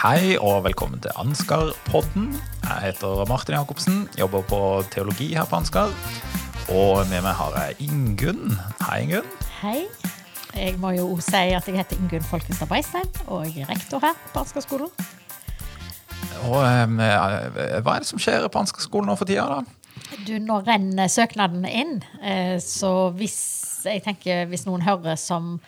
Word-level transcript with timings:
Hei 0.00 0.38
og 0.40 0.62
velkommen 0.64 0.96
til 1.04 1.12
Ansgar-podden. 1.20 2.30
Jeg 2.64 2.76
heter 2.86 3.18
Martin 3.28 3.52
Jacobsen, 3.58 3.98
jobber 4.16 4.40
på 4.48 4.60
teologi 4.88 5.26
her 5.34 5.44
på 5.44 5.58
Ansgar. 5.58 5.92
Og 6.72 7.02
med 7.10 7.20
meg 7.20 7.34
har 7.36 7.58
jeg 7.58 7.90
Ingunn. 7.90 8.54
Hei, 8.86 9.02
Ingunn. 9.02 9.28
Hei. 9.58 9.82
Jeg 10.56 10.78
må 10.80 10.94
jo 10.96 11.10
si 11.20 11.42
at 11.52 11.68
jeg 11.68 11.76
heter 11.76 12.00
Ingunn 12.00 12.24
Folkestad 12.30 12.70
Beistein, 12.70 13.12
og 13.26 13.44
jeg 13.50 13.66
er 13.66 13.74
rektor 13.74 14.00
her 14.00 14.16
på 14.32 14.40
Ansgar-skolen. 14.40 14.88
Og 16.48 16.56
eh, 16.64 16.96
hva 16.96 17.98
er 17.98 18.00
det 18.00 18.08
som 18.08 18.24
skjer 18.24 18.48
på 18.48 18.64
Ansgar-skolen 18.64 19.12
nå 19.12 19.20
for 19.20 19.28
tida, 19.28 19.60
da? 19.60 20.16
Du, 20.24 20.38
nå 20.40 20.62
renner 20.64 21.12
søknadene 21.12 21.76
inn, 21.76 21.96
eh, 22.24 22.56
så 22.64 23.10
hvis 23.20 23.36
jeg 23.84 24.00
tenker 24.08 24.48
hvis 24.48 24.64
noen 24.64 24.88
hører 24.88 25.20
som 25.20 25.58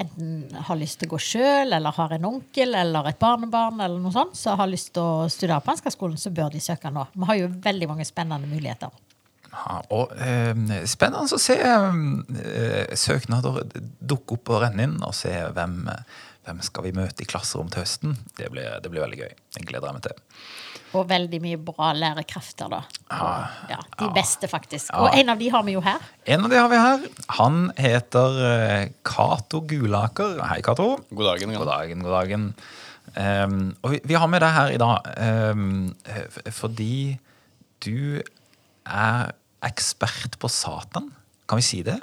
enten 0.00 0.56
har 0.68 0.78
lyst 0.80 1.00
til 1.00 1.10
å 1.10 1.14
gå 1.14 1.20
sjøl, 1.22 1.72
eller 1.76 1.96
har 1.96 2.16
en 2.16 2.28
onkel 2.32 2.76
eller 2.78 3.08
et 3.10 3.20
barnebarn, 3.20 3.80
eller 3.80 4.00
noe 4.02 4.14
sånt, 4.14 4.36
så 4.38 4.56
har 4.58 4.70
lyst 4.70 4.92
til 4.96 5.04
å 5.04 5.30
studere 5.32 5.60
på 5.64 5.74
Ansgar-skolen, 5.74 6.18
så 6.20 6.32
bør 6.34 6.52
de 6.54 6.62
søke 6.62 6.92
nå. 6.92 7.06
Vi 7.14 7.28
har 7.30 7.40
jo 7.40 7.54
veldig 7.64 7.90
mange 7.92 8.08
spennende 8.08 8.50
muligheter. 8.50 8.92
Ja, 9.52 9.82
og 9.92 10.14
eh, 10.16 10.84
Spennende 10.88 11.36
å 11.36 11.40
se 11.40 11.58
eh, 11.60 12.94
søknader 12.96 13.66
dukke 14.00 14.38
opp 14.38 14.54
og 14.54 14.62
renne 14.64 14.86
inn, 14.88 14.96
og 15.04 15.12
se 15.16 15.34
hvem, 15.52 15.82
hvem 16.42 16.60
skal 16.64 16.86
vi 16.88 16.92
møte 16.96 17.22
i 17.22 17.28
klasserom 17.28 17.70
til 17.70 17.84
høsten. 17.84 18.16
Det 18.38 18.48
blir, 18.50 18.68
det 18.82 18.90
blir 18.90 19.04
veldig 19.04 19.18
gøy. 19.20 19.32
Det 19.56 19.64
gleder 19.68 19.88
jeg 19.88 19.98
meg 19.98 20.06
til. 20.08 20.46
Og 20.98 21.06
veldig 21.08 21.38
mye 21.40 21.58
bra 21.62 21.92
lærekrefter, 21.96 22.68
da. 22.72 22.82
Ja, 23.08 23.30
Ja, 23.70 23.78
de 24.00 24.08
beste, 24.12 24.48
faktisk. 24.50 24.90
Ja. 24.90 25.04
Og 25.04 25.16
en 25.16 25.32
av 25.32 25.40
de 25.40 25.48
har 25.54 25.64
vi 25.64 25.76
jo 25.76 25.82
her. 25.84 26.02
En 26.26 26.44
av 26.44 26.52
de 26.52 26.58
har 26.58 26.68
vi 26.72 26.80
her. 26.82 27.06
Han 27.38 27.60
heter 27.78 28.40
eh, 28.48 28.90
Cato 29.06 29.62
Gulaker. 29.70 30.42
Hei, 30.50 30.60
Cato. 30.66 30.96
God 31.10 31.30
dagen. 31.30 31.54
God 31.56 31.70
dagen, 31.70 32.04
god 32.04 32.16
dagen. 32.18 32.48
Um, 33.12 33.74
og 33.82 33.94
vi, 33.94 34.02
vi 34.08 34.16
har 34.16 34.28
med 34.30 34.40
deg 34.40 34.54
her 34.54 34.70
i 34.72 34.78
dag 34.80 35.08
um, 35.52 35.90
fordi 36.54 37.18
du 37.84 38.22
er 38.86 39.32
ekspert 39.66 40.38
på 40.40 40.48
Satan. 40.48 41.10
Kan 41.50 41.60
vi 41.60 41.66
si 41.66 41.82
det? 41.86 41.98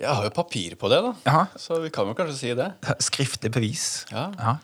Jeg 0.00 0.08
har 0.16 0.24
jo 0.24 0.30
papir 0.32 0.74
på 0.80 0.88
det, 0.88 0.98
da. 1.04 1.10
Aha. 1.28 1.42
Så 1.60 1.76
vi 1.82 1.90
kan 1.92 2.08
jo 2.08 2.14
kanskje 2.16 2.36
si 2.38 2.52
det. 2.56 2.70
Skriftlig 3.04 3.50
bevis. 3.52 3.84
Ja. 4.10 4.56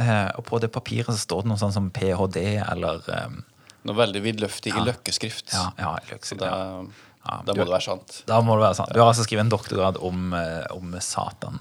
Eh, 0.00 0.28
og 0.38 0.46
på 0.48 0.60
det 0.62 0.70
papiret 0.72 1.10
så 1.12 1.18
står 1.20 1.44
det 1.44 1.50
noe 1.52 1.60
sånn 1.60 1.74
som 1.74 1.90
ph.d. 1.92 2.40
eller 2.62 3.04
um, 3.26 3.42
Noe 3.88 3.96
veldig 3.96 4.20
vidløftig 4.24 4.72
i 4.76 4.80
løkkeskrift. 4.84 5.52
Ja, 5.56 5.66
ja, 5.80 6.16
Så 6.24 6.36
da, 6.40 6.48
ja. 6.52 7.36
da, 7.44 7.52
må 7.52 7.54
du- 7.54 7.60
det 7.64 7.68
være 7.72 7.84
sant. 7.84 8.22
Da 8.28 8.40
må 8.44 8.56
det 8.56 8.64
være 8.66 8.78
sant. 8.80 8.92
Du 8.96 9.00
har 9.00 9.08
altså 9.12 9.24
skrevet 9.24 9.44
en 9.46 9.52
doktorgrad 9.52 10.00
om, 10.04 10.32
eh, 10.36 10.64
om 10.76 10.92
Satan. 11.00 11.60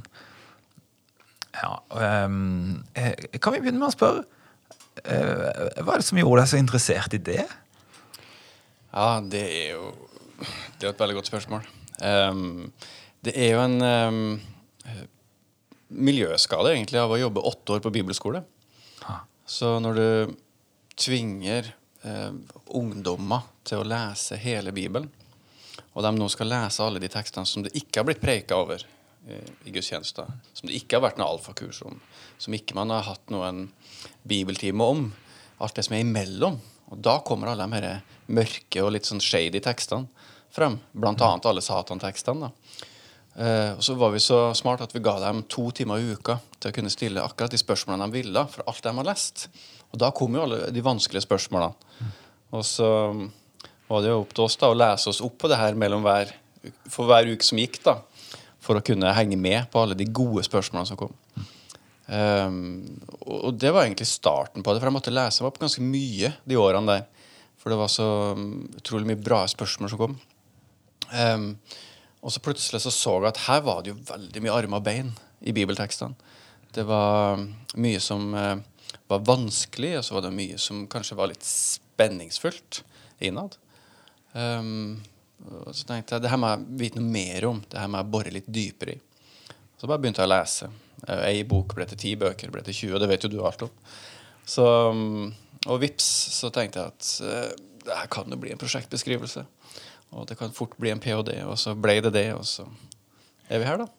Ja, 1.60 1.74
eh, 2.00 2.28
kan 3.40 3.56
vi 3.56 3.60
begynne 3.64 3.80
med 3.82 3.90
å 3.90 3.96
spørre 3.96 4.24
uh, 5.04 5.82
Hva 5.84 5.96
er 5.96 6.02
det 6.04 6.06
som 6.08 6.20
gjorde 6.20 6.44
deg 6.44 6.50
så 6.52 6.60
interessert 6.60 7.16
i 7.16 7.20
det? 7.24 7.44
Ja, 8.94 9.20
det 9.24 9.44
er 9.48 9.74
jo 9.78 9.90
Det 10.40 10.86
er 10.86 10.90
jo 10.90 10.94
et 10.96 11.02
veldig 11.04 11.18
godt 11.20 11.32
spørsmål. 11.32 11.66
Ehm, 12.02 12.72
det 13.26 13.36
er 13.36 13.54
jo 13.54 13.64
en 13.64 13.82
um, 13.84 14.20
miljøskade, 15.90 16.74
egentlig, 16.76 17.00
av 17.02 17.12
å 17.12 17.20
jobbe 17.20 17.44
åtte 17.50 17.76
år 17.76 17.84
på 17.84 17.94
bibelskole. 17.94 18.44
Ha. 19.08 19.18
Så 19.50 19.76
når 19.84 20.00
du 20.00 20.36
tvinger 21.00 21.72
eh, 22.06 22.32
ungdommer 22.76 23.48
til 23.68 23.82
å 23.82 23.88
lese 23.88 24.38
hele 24.40 24.74
Bibelen, 24.76 25.10
og 25.96 26.06
de 26.06 26.12
nå 26.16 26.28
skal 26.32 26.52
lese 26.52 26.86
alle 26.86 27.02
de 27.02 27.10
tekstene 27.12 27.48
som 27.50 27.66
det 27.66 27.74
ikke 27.78 28.02
har 28.02 28.08
blitt 28.10 28.22
preika 28.22 28.60
over 28.60 28.84
eh, 28.84 29.50
i 29.66 29.74
gudstjenester, 29.74 30.30
som 30.54 30.70
det 30.70 30.78
ikke 30.78 31.00
har 31.00 31.08
vært 31.08 31.22
noe 31.22 31.32
alfakurs 31.34 31.82
om, 31.88 31.98
som 32.38 32.56
ikke 32.56 32.78
man 32.78 32.94
har 32.94 33.08
hatt 33.08 33.34
noen 33.34 33.66
bibeltime 34.28 34.86
om, 34.86 35.08
alt 35.60 35.80
det 35.80 35.88
som 35.88 35.98
er 35.98 36.06
imellom, 36.06 36.60
og 36.90 37.02
da 37.06 37.20
kommer 37.26 37.52
alle 37.52 37.66
de 37.66 37.80
her 37.80 38.30
mørke 38.32 38.84
og 38.84 38.94
litt 38.96 39.10
sånn 39.10 39.24
shady 39.24 39.62
tekstene 39.64 40.08
frem, 40.54 40.80
annet 41.04 41.46
alle 41.46 41.64
satantekstene. 41.64 42.52
Eh, 43.40 43.74
og 43.78 43.84
så 43.86 43.96
var 43.96 44.12
vi 44.12 44.22
så 44.24 44.50
smart 44.58 44.82
at 44.84 44.96
vi 44.96 45.04
ga 45.04 45.16
dem 45.22 45.44
to 45.48 45.70
timer 45.76 46.02
i 46.02 46.16
uka 46.16 46.40
til 46.60 46.72
å 46.72 46.76
kunne 46.76 46.92
stille 46.92 47.24
akkurat 47.24 47.54
de 47.54 47.62
spørsmålene 47.62 48.10
de 48.10 48.18
ville 48.18 48.46
for 48.52 48.66
alt 48.68 48.84
de 48.84 48.96
har 48.98 49.08
lest. 49.08 49.48
Og 49.94 50.02
da 50.02 50.12
kom 50.16 50.36
jo 50.36 50.44
alle 50.44 50.66
de 50.74 50.84
vanskelige 50.86 51.28
spørsmålene. 51.28 52.10
Og 52.58 52.66
så 52.66 52.90
var 53.90 54.04
det 54.04 54.12
jo 54.12 54.22
opp 54.24 54.36
til 54.36 54.46
oss 54.46 54.58
da 54.60 54.70
å 54.70 54.78
lese 54.78 55.10
oss 55.12 55.22
opp 55.26 55.38
på 55.42 55.50
det 55.50 55.60
her 55.60 55.78
hver, 55.78 56.34
for 56.90 57.10
hver 57.10 57.30
uke 57.30 57.46
som 57.46 57.62
gikk, 57.62 57.80
da. 57.86 58.00
For 58.60 58.78
å 58.78 58.84
kunne 58.86 59.16
henge 59.16 59.38
med 59.40 59.70
på 59.72 59.82
alle 59.82 59.98
de 59.98 60.06
gode 60.06 60.44
spørsmålene 60.46 60.90
som 60.90 61.00
kom. 61.00 61.16
Um, 62.10 63.00
og 63.22 63.54
det 63.62 63.70
var 63.70 63.86
egentlig 63.86 64.10
starten 64.10 64.66
på 64.66 64.74
det, 64.74 64.82
for 64.82 64.90
jeg 64.90 64.96
måtte 64.96 65.14
lese 65.14 65.44
meg 65.44 65.52
opp 65.52 65.62
ganske 65.62 65.86
mye 65.86 66.34
de 66.50 66.58
årene 66.58 66.90
der. 66.90 67.30
For 67.62 67.72
det 67.72 67.80
var 67.80 67.92
så 67.94 68.10
um, 68.38 68.68
utrolig 68.78 69.12
mye 69.12 69.22
bra 69.22 69.44
spørsmål 69.50 69.94
som 69.94 70.02
kom. 70.02 70.18
Um, 71.14 71.54
og 72.20 72.34
så 72.34 72.42
plutselig 72.44 72.82
så 72.84 72.92
så 72.94 73.16
jeg 73.20 73.32
at 73.32 73.46
her 73.48 73.62
var 73.66 73.84
det 73.84 73.94
jo 73.94 74.02
veldig 74.10 74.44
mye 74.44 74.56
armer 74.56 74.82
og 74.82 74.86
bein 74.86 75.14
i 75.40 75.54
bibeltekstene. 75.56 76.18
Det 76.76 76.86
var 76.86 77.40
um, 77.40 77.48
mye 77.82 78.02
som 78.04 78.34
uh, 78.36 78.58
var 79.10 79.26
vanskelig, 79.26 79.96
og 79.98 80.06
så 80.06 80.18
var 80.18 80.28
det 80.28 80.36
mye 80.36 80.60
som 80.62 80.86
kanskje 80.92 81.18
var 81.18 81.32
litt 81.32 81.46
spenningsfullt 81.46 82.84
innad. 83.26 83.58
Um, 84.34 85.00
og 85.48 85.72
så 85.74 85.88
tenkte 85.88 86.18
jeg 86.18 86.26
det 86.26 86.32
her 86.34 86.42
må 86.42 86.52
jeg 86.52 86.68
vite 86.84 87.00
noe 87.00 87.14
mer 87.14 87.48
om. 87.50 87.64
Det 87.66 87.80
her 87.80 87.90
må 87.90 88.02
jeg 88.02 88.14
bore 88.14 88.36
litt 88.36 88.52
dypere 88.52 88.98
i. 88.98 89.02
Så 89.80 89.88
bare 89.88 90.04
begynte 90.04 90.22
jeg 90.22 90.28
å 90.28 90.34
lese. 90.34 90.70
Eh, 91.08 91.22
Ei 91.30 91.44
bok 91.48 91.74
ble 91.78 91.88
til 91.88 92.02
ti 92.02 92.14
bøker, 92.20 92.52
ble 92.52 92.64
til 92.68 92.76
20, 92.76 92.96
og 92.98 93.04
det 93.04 93.10
vet 93.14 93.26
jo 93.26 93.32
du 93.32 93.40
alt 93.48 93.64
om. 93.64 93.72
Så, 94.50 94.66
og 95.70 95.80
vips, 95.80 96.10
så 96.36 96.50
tenkte 96.52 96.82
jeg 96.82 96.92
at 96.92 97.10
uh, 97.24 97.68
det 97.86 97.98
her 98.02 98.10
kan 98.12 98.32
jo 98.34 98.40
bli 98.42 98.52
en 98.52 98.60
prosjektbeskrivelse. 98.60 99.46
Og 100.16 100.28
det 100.30 100.40
kan 100.40 100.54
fort 100.56 100.78
bli 100.82 100.92
en 100.94 101.02
ph.d., 101.02 101.36
og 101.46 101.58
så 101.62 101.76
ble 101.78 102.00
det 102.06 102.14
det, 102.16 102.30
og 102.34 102.46
så 102.48 102.66
er 103.50 103.62
vi 103.62 103.68
her, 103.68 103.84
da. 103.84 103.90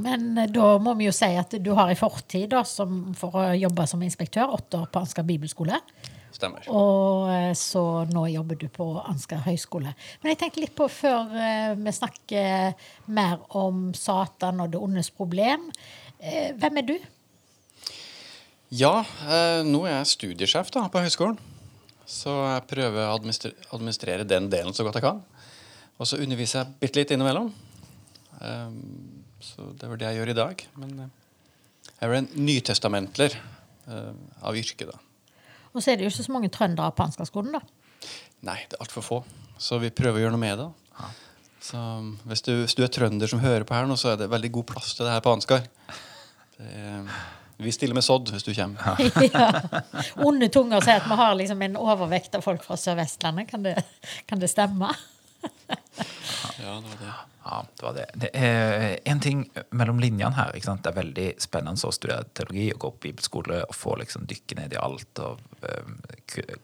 Men 0.00 0.32
eh, 0.38 0.50
da 0.52 0.74
må 0.82 0.94
vi 0.98 1.08
jo 1.08 1.14
si 1.14 1.30
at 1.38 1.56
du 1.60 1.72
har 1.76 1.92
en 1.92 1.98
fortid 1.98 2.50
da, 2.54 2.64
som, 2.68 3.06
for 3.18 3.40
å 3.40 3.46
jobbe 3.56 3.86
som 3.90 4.02
inspektør, 4.04 4.52
åtte 4.56 4.82
år 4.82 4.92
på 4.92 5.02
Ansgar 5.04 5.26
bibelskole. 5.28 5.80
Stemmer. 6.34 6.66
Og 6.72 7.30
eh, 7.30 7.52
så 7.58 8.04
nå 8.10 8.26
jobber 8.32 8.58
du 8.60 8.66
på 8.72 8.88
Ansgar 9.02 9.44
høgskole. 9.46 9.94
Men 10.22 10.32
jeg 10.32 10.40
tenkte 10.42 10.64
litt 10.64 10.76
på, 10.76 10.88
før 10.90 11.34
eh, 11.38 11.72
vi 11.78 11.94
snakker 11.94 12.88
mer 13.14 13.44
om 13.54 13.90
Satan 13.96 14.64
og 14.64 14.72
det 14.72 14.80
ondes 14.82 15.12
problem 15.14 15.68
eh, 16.18 16.50
Hvem 16.58 16.80
er 16.80 16.88
du? 16.88 16.96
Ja, 18.74 19.04
eh, 19.28 19.60
nå 19.66 19.84
er 19.86 20.00
jeg 20.00 20.12
studiesjef 20.14 20.72
da, 20.74 20.88
på 20.90 21.04
høyskolen. 21.04 21.38
Så 22.04 22.32
jeg 22.34 22.66
prøver 22.68 23.06
å 23.06 23.14
administrere 23.14 24.26
den 24.28 24.50
delen 24.52 24.74
så 24.76 24.84
godt 24.84 24.98
jeg 24.98 25.06
kan. 25.06 25.22
Og 26.00 26.08
så 26.10 26.18
underviser 26.22 26.60
jeg 26.62 26.78
bitte 26.82 27.00
litt 27.00 27.12
innimellom. 27.14 27.52
Um, 28.40 28.78
så 29.44 29.68
det 29.78 29.88
var 29.90 30.00
det 30.00 30.08
jeg 30.08 30.18
gjør 30.20 30.32
i 30.32 30.36
dag. 30.38 30.64
Men 30.80 30.94
eh, 31.04 31.10
jeg 31.90 32.00
er 32.06 32.10
vel 32.10 32.20
en 32.22 32.30
nytestamentler 32.48 33.36
eh, 33.36 34.14
av 34.42 34.56
yrke, 34.58 34.88
da. 34.88 34.96
Og 35.74 35.82
så 35.82 35.92
er 35.92 35.98
det 36.00 36.06
jo 36.06 36.12
ikke 36.12 36.26
så 36.26 36.34
mange 36.34 36.50
trøndere 36.54 36.94
på 36.96 37.04
Ansgar-skolen, 37.06 37.54
da. 37.58 38.08
Nei, 38.48 38.58
det 38.70 38.78
er 38.78 38.82
altfor 38.84 39.04
få. 39.06 39.20
Så 39.60 39.78
vi 39.82 39.92
prøver 39.94 40.18
å 40.18 40.24
gjøre 40.24 40.34
noe 40.34 40.42
med 40.42 40.58
det. 40.62 40.68
Så 41.64 41.78
um, 41.80 42.10
hvis 42.28 42.42
du, 42.44 42.50
hvis 42.64 42.74
du 42.76 42.82
er 42.84 42.90
trønder 42.92 43.30
som 43.30 43.40
hører 43.40 43.64
på 43.68 43.76
her 43.76 43.86
nå, 43.88 43.96
så 44.00 44.10
er 44.12 44.18
det 44.20 44.30
veldig 44.32 44.50
god 44.58 44.66
plass 44.74 44.92
til 44.96 45.06
det 45.06 45.14
her 45.14 45.22
på 45.24 45.32
Ansgar. 45.36 45.64
Er- 46.58 47.14
Vi 47.62 47.70
stiller 47.70 47.94
med 47.94 48.02
sodd 48.02 48.32
hvis 48.34 48.42
du 48.42 48.50
kommer. 48.50 48.98
ja. 49.30 49.44
Onde 50.26 50.48
tunger 50.52 50.82
sier 50.82 50.98
at 50.98 51.06
vi 51.06 51.14
har 51.20 51.36
liksom 51.38 51.60
en 51.62 51.76
overvekt 51.78 52.34
av 52.34 52.42
folk 52.42 52.64
fra 52.66 52.74
Sør-Vestlandet. 52.74 53.46
Kan, 53.46 53.62
kan 54.26 54.42
det 54.42 54.50
stemme? 54.50 54.90
Ja, 56.62 56.74
det 56.80 56.88
var 56.88 57.00
det. 57.00 57.12
Ja, 57.44 57.64
det 57.76 57.84
var 57.84 57.94
det. 57.94 58.04
det 58.14 58.30
er 58.32 58.98
en 59.10 59.20
ting 59.20 59.40
mellom 59.70 59.98
linjene 60.00 60.34
her. 60.36 60.52
Det 60.54 60.90
er 60.90 60.96
veldig 60.96 61.26
spennende 61.42 61.88
å 61.88 61.94
studere 61.94 62.28
teologi 62.36 62.68
og 62.72 62.80
gå 62.84 62.90
på 62.94 63.02
bibelskole 63.08 63.60
og 63.66 63.74
få 63.76 63.96
liksom 64.00 64.28
dykke 64.30 64.58
ned 64.60 64.76
i 64.76 64.80
alt 64.80 65.22
og 65.24 65.42
um, 65.64 65.96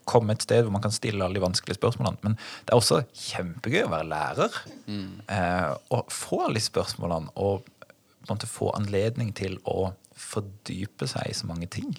komme 0.09 0.37
et 0.37 0.47
sted 0.47 0.65
hvor 0.65 0.75
man 0.77 0.85
kan 0.85 0.95
stille 0.95 1.25
alle 1.25 1.37
de 1.37 1.45
vanskelige 1.45 1.81
spørsmålene. 1.81 2.23
Men 2.25 2.39
det 2.39 2.73
er 2.73 2.81
også 2.81 3.03
kjempegøy 3.11 3.83
å 3.85 3.93
være 3.93 4.11
lærer 4.13 4.61
eh, 4.87 5.73
og 5.93 6.15
få 6.15 6.45
alle 6.47 6.61
de 6.61 6.65
spørsmålene 6.65 7.35
og 7.37 7.67
på 7.67 8.29
en 8.29 8.37
måte 8.37 8.51
få 8.51 8.71
anledning 8.77 9.35
til 9.37 9.59
å 9.69 9.91
fordype 10.21 11.09
seg 11.09 11.31
i 11.31 11.37
så 11.37 11.49
mange 11.49 11.67
ting. 11.73 11.91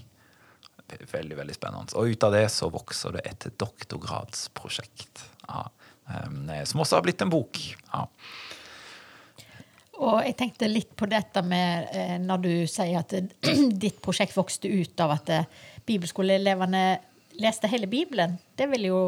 Veldig, 1.12 1.38
veldig 1.38 1.56
spennende. 1.56 1.96
Og 1.98 2.14
ut 2.14 2.26
av 2.28 2.34
det 2.36 2.46
så 2.54 2.70
vokser 2.72 3.16
det 3.18 3.24
et 3.30 3.48
doktorgradsprosjekt. 3.60 5.24
Ja. 5.48 5.66
Eh, 6.12 6.64
Som 6.70 6.84
også 6.84 7.00
har 7.00 7.06
blitt 7.06 7.22
en 7.24 7.34
bok. 7.34 7.60
Ja. 7.92 8.06
Og 10.02 10.24
jeg 10.26 10.34
tenkte 10.38 10.70
litt 10.70 10.96
på 10.98 11.06
dette 11.10 11.44
med 11.46 11.92
eh, 11.94 12.18
når 12.22 12.42
du 12.42 12.52
sier 12.70 13.04
at 13.04 13.14
eh, 13.18 13.30
ditt 13.84 14.02
prosjekt 14.02 14.38
vokste 14.38 14.72
ut 14.72 15.04
av 15.04 15.14
at 15.18 15.30
eh, 15.30 15.48
bibelskoleelevene 15.86 16.86
leste 17.42 17.70
hele 17.70 17.90
Bibelen. 17.90 18.34
Det 18.58 18.68
ville 18.72 18.90
jo 18.90 19.02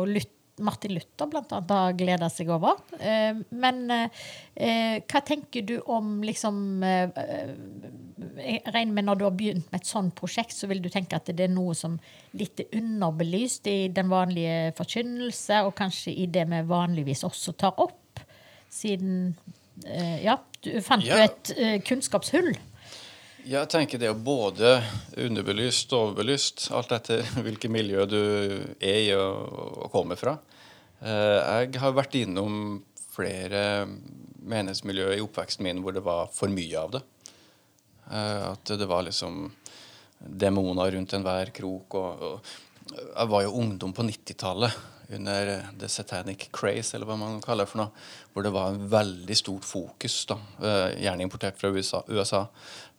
Martin 0.64 0.94
Luther 0.94 1.30
blant 1.32 1.52
annet 1.52 1.74
ha 1.74 1.96
gleda 1.98 2.30
seg 2.32 2.50
over. 2.54 2.78
Men 3.52 3.82
hva 3.84 5.22
tenker 5.28 5.66
du 5.68 5.74
om 5.92 6.22
liksom 6.24 6.56
jeg 8.38 8.62
regner 8.74 8.94
med 8.94 9.06
Når 9.06 9.20
du 9.20 9.24
har 9.26 9.32
begynt 9.38 9.72
med 9.72 9.82
et 9.82 9.88
sånt 9.90 10.16
prosjekt, 10.16 10.56
så 10.58 10.68
vil 10.72 10.82
du 10.82 10.90
tenke 10.90 11.16
at 11.20 11.26
det 11.30 11.46
er 11.48 11.52
noe 11.54 11.76
som 11.78 12.00
litt 12.34 12.60
er 12.64 12.78
underbelyst 12.80 13.68
i 13.70 13.88
den 13.94 14.10
vanlige 14.10 14.74
forkynnelse, 14.78 15.64
og 15.68 15.76
kanskje 15.78 16.16
i 16.24 16.26
det 16.26 16.46
vi 16.50 16.62
vanligvis 16.70 17.24
også 17.28 17.54
tar 17.54 17.78
opp, 17.84 18.22
siden 18.74 19.36
eh, 19.86 20.24
Ja, 20.26 20.40
du 20.64 20.72
fant 20.82 21.04
jo 21.06 21.14
Ja. 21.18 21.26
et 21.30 21.54
eh, 21.58 21.80
kunnskapshull. 21.86 22.54
Jeg 23.44 23.68
tenker 23.68 24.00
det 24.00 24.08
er 24.08 24.16
både 24.16 24.78
underbelyst 25.20 25.92
og 25.94 26.08
overbelyst, 26.14 26.70
alt 26.72 26.92
etter 26.96 27.22
hvilket 27.44 27.72
miljø 27.72 28.06
du 28.08 28.20
er 28.80 29.00
i 29.04 29.10
og, 29.18 29.90
kommer 29.92 30.16
fra. 30.16 30.38
Eh, 31.04 31.68
Jeg 31.68 31.80
har 31.84 31.92
vært 31.98 32.16
innom 32.16 32.84
flere 33.14 33.86
menighetsmiljøer 34.44 35.18
i 35.20 35.24
oppveksten 35.24 35.64
min 35.68 35.82
hvor 35.84 35.94
det 35.96 36.02
var 36.04 36.32
for 36.34 36.50
mye 36.52 36.80
av 36.80 36.96
det. 36.96 37.04
Eh, 38.12 38.52
At 38.52 38.66
det 38.66 38.90
var 38.90 39.06
liksom 39.08 39.52
demoner 40.20 40.92
rundt 40.92 41.14
enhver 41.14 41.52
krok. 41.56 42.00
Og, 42.00 42.24
og 42.24 42.98
jeg 43.16 43.32
var 43.32 43.46
jo 43.46 43.56
ungdom 43.60 43.94
på 43.96 44.06
90-tallet 44.08 44.82
under 45.14 45.52
The 45.80 45.90
Satanic 45.90 46.48
Craze, 46.52 46.96
eller 46.96 47.06
hva 47.06 47.18
man 47.20 47.42
kaller 47.44 47.68
det 47.68 47.72
for 47.74 47.84
noe, 47.84 48.06
hvor 48.34 48.46
det 48.46 48.54
var 48.56 48.72
en 48.72 48.88
veldig 48.90 49.36
stort 49.38 49.68
fokus, 49.68 50.16
da, 50.30 50.38
eh, 50.64 51.04
gjerne 51.04 51.26
importert 51.28 51.60
fra 51.60 51.70
USA, 51.76 52.02
USA, 52.08 52.46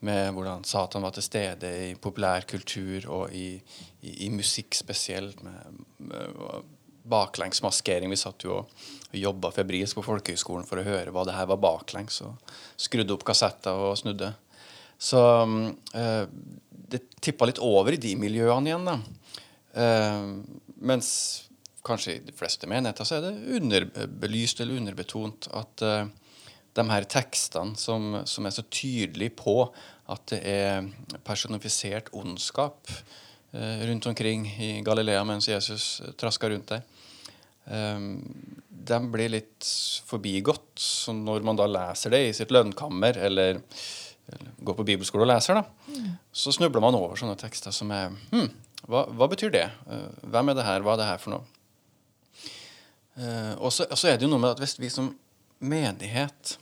med 0.04 0.34
hvordan 0.36 0.64
Satan 0.68 1.02
var 1.02 1.14
til 1.16 1.26
stede 1.26 1.70
i 1.88 1.94
populærkultur 1.96 3.08
og 3.08 3.34
i, 3.34 3.56
i, 4.02 4.14
i 4.26 4.30
musikk 4.30 4.76
spesielt, 4.76 5.42
med, 5.42 5.84
med 5.98 6.70
baklengsmaskering. 7.04 8.12
Vi 8.12 8.20
satt 8.20 8.46
jo 8.46 8.62
og 8.62 9.18
jobba 9.18 9.50
febrilsk 9.54 9.98
på 9.98 10.06
folkehøgskolen 10.06 10.66
for 10.68 10.80
å 10.80 10.86
høre 10.86 11.12
hva 11.14 11.24
det 11.26 11.36
her 11.36 11.48
var 11.50 11.60
baklengs, 11.62 12.20
og 12.26 12.54
skrudde 12.80 13.14
opp 13.14 13.26
kassetter 13.26 13.76
og 13.88 13.98
snudde. 14.00 14.32
Så 15.04 15.20
eh, 15.94 16.24
det 16.94 17.02
tippa 17.20 17.48
litt 17.48 17.60
over 17.62 17.96
i 17.96 18.00
de 18.00 18.14
miljøene 18.16 18.70
igjen, 18.70 18.88
da. 18.88 18.98
Eh, 19.74 20.28
mens 20.84 21.08
kanskje 21.84 22.14
i 22.16 22.22
de 22.24 22.34
fleste 22.36 22.68
menigheter 22.70 23.04
så 23.04 23.18
er 23.18 23.26
det 23.26 23.58
underbelyst 23.58 24.62
eller 24.62 24.80
underbetont 24.80 25.48
at 25.52 25.84
eh, 25.84 26.06
de 26.74 26.84
her 26.90 27.06
tekstene 27.10 27.76
som, 27.78 28.22
som 28.26 28.46
er 28.46 28.54
så 28.54 28.64
tydelige 28.72 29.36
på 29.38 29.58
at 30.12 30.24
det 30.32 30.40
er 30.48 30.88
personifisert 31.26 32.10
ondskap 32.16 32.88
eh, 33.52 33.84
rundt 33.88 34.08
omkring 34.10 34.46
i 34.48 34.70
Galilea 34.86 35.22
mens 35.28 35.48
Jesus 35.48 36.00
eh, 36.04 36.14
traska 36.18 36.50
rundt 36.50 36.72
der, 36.72 36.82
eh, 37.68 38.08
de 38.84 38.98
blir 39.08 39.32
litt 39.32 39.68
forbigått. 40.04 40.72
Så 40.80 41.14
når 41.16 41.44
man 41.46 41.56
da 41.56 41.68
leser 41.70 42.12
det 42.12 42.24
i 42.26 42.34
sitt 42.36 42.52
lønnkammer 42.52 43.16
eller, 43.28 43.62
går 44.64 44.76
på 44.78 44.86
bibelskole 44.88 45.26
og 45.26 45.30
leser, 45.30 45.58
da, 45.60 45.64
så 46.32 46.52
snubler 46.54 46.80
man 46.80 46.96
over 46.96 47.18
sånne 47.20 47.36
tekster 47.40 47.74
som 47.74 47.90
er 47.94 48.12
hm, 48.32 48.48
hva, 48.88 49.04
hva 49.12 49.28
betyr 49.32 49.52
det? 49.54 49.66
Eh, 49.88 50.08
Hvem 50.32 50.50
er 50.52 50.56
det 50.58 50.64
her? 50.66 50.84
Hva 50.84 50.94
er 50.94 51.02
det 51.02 51.08
her 51.08 51.20
for 51.20 51.34
noe? 51.34 51.44
Eh, 53.16 53.52
og 53.60 53.72
så 53.72 53.86
er 54.10 54.16
det 54.18 54.26
jo 54.26 54.32
noe 54.32 54.42
med 54.42 54.54
at 54.56 54.62
hvis 54.62 54.78
vi 54.80 54.90
som 54.92 55.12
menighet 55.64 56.56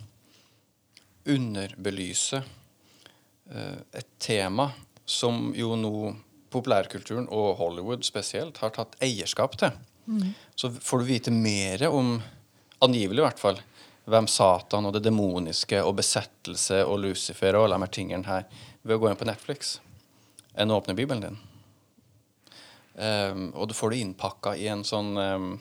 underbelyser 1.29 2.43
eh, 3.55 3.79
et 3.99 4.11
tema 4.23 4.71
som 5.09 5.51
jo 5.57 5.75
nå 5.79 6.13
populærkulturen 6.53 7.27
og 7.33 7.57
Hollywood 7.59 8.05
spesielt 8.05 8.59
har 8.61 8.75
tatt 8.77 8.99
eierskap 9.03 9.55
til, 9.61 9.73
så 10.59 10.69
får 10.75 11.01
du 11.01 11.07
vite 11.09 11.33
mer 11.33 11.87
om, 11.89 12.17
angivelig 12.85 13.23
i 13.23 13.25
hvert 13.25 13.41
fall, 13.41 13.61
hvem 14.05 14.27
Satan 14.31 14.89
og 14.89 14.97
det 14.97 15.05
demoniske 15.05 15.81
og 15.85 15.97
besettelse 16.01 16.83
og 16.85 17.01
Lucifer 17.05 17.57
og 17.57 17.67
alle 17.67 17.79
de 17.79 17.87
her 17.87 17.95
tingene 17.95 18.29
her 18.29 18.47
ved 18.83 18.97
å 18.97 19.03
gå 19.03 19.11
inn 19.11 19.21
på 19.21 19.29
Netflix 19.29 19.77
enn 20.59 20.73
å 20.73 20.81
åpne 20.81 20.97
Bibelen 20.99 21.23
din. 21.23 21.39
Um, 22.93 23.47
og 23.57 23.71
du 23.71 23.77
får 23.77 23.95
det 23.95 24.03
innpakka 24.05 24.57
i 24.61 24.67
en 24.69 24.83
sånn 24.85 25.15
um, 25.17 25.53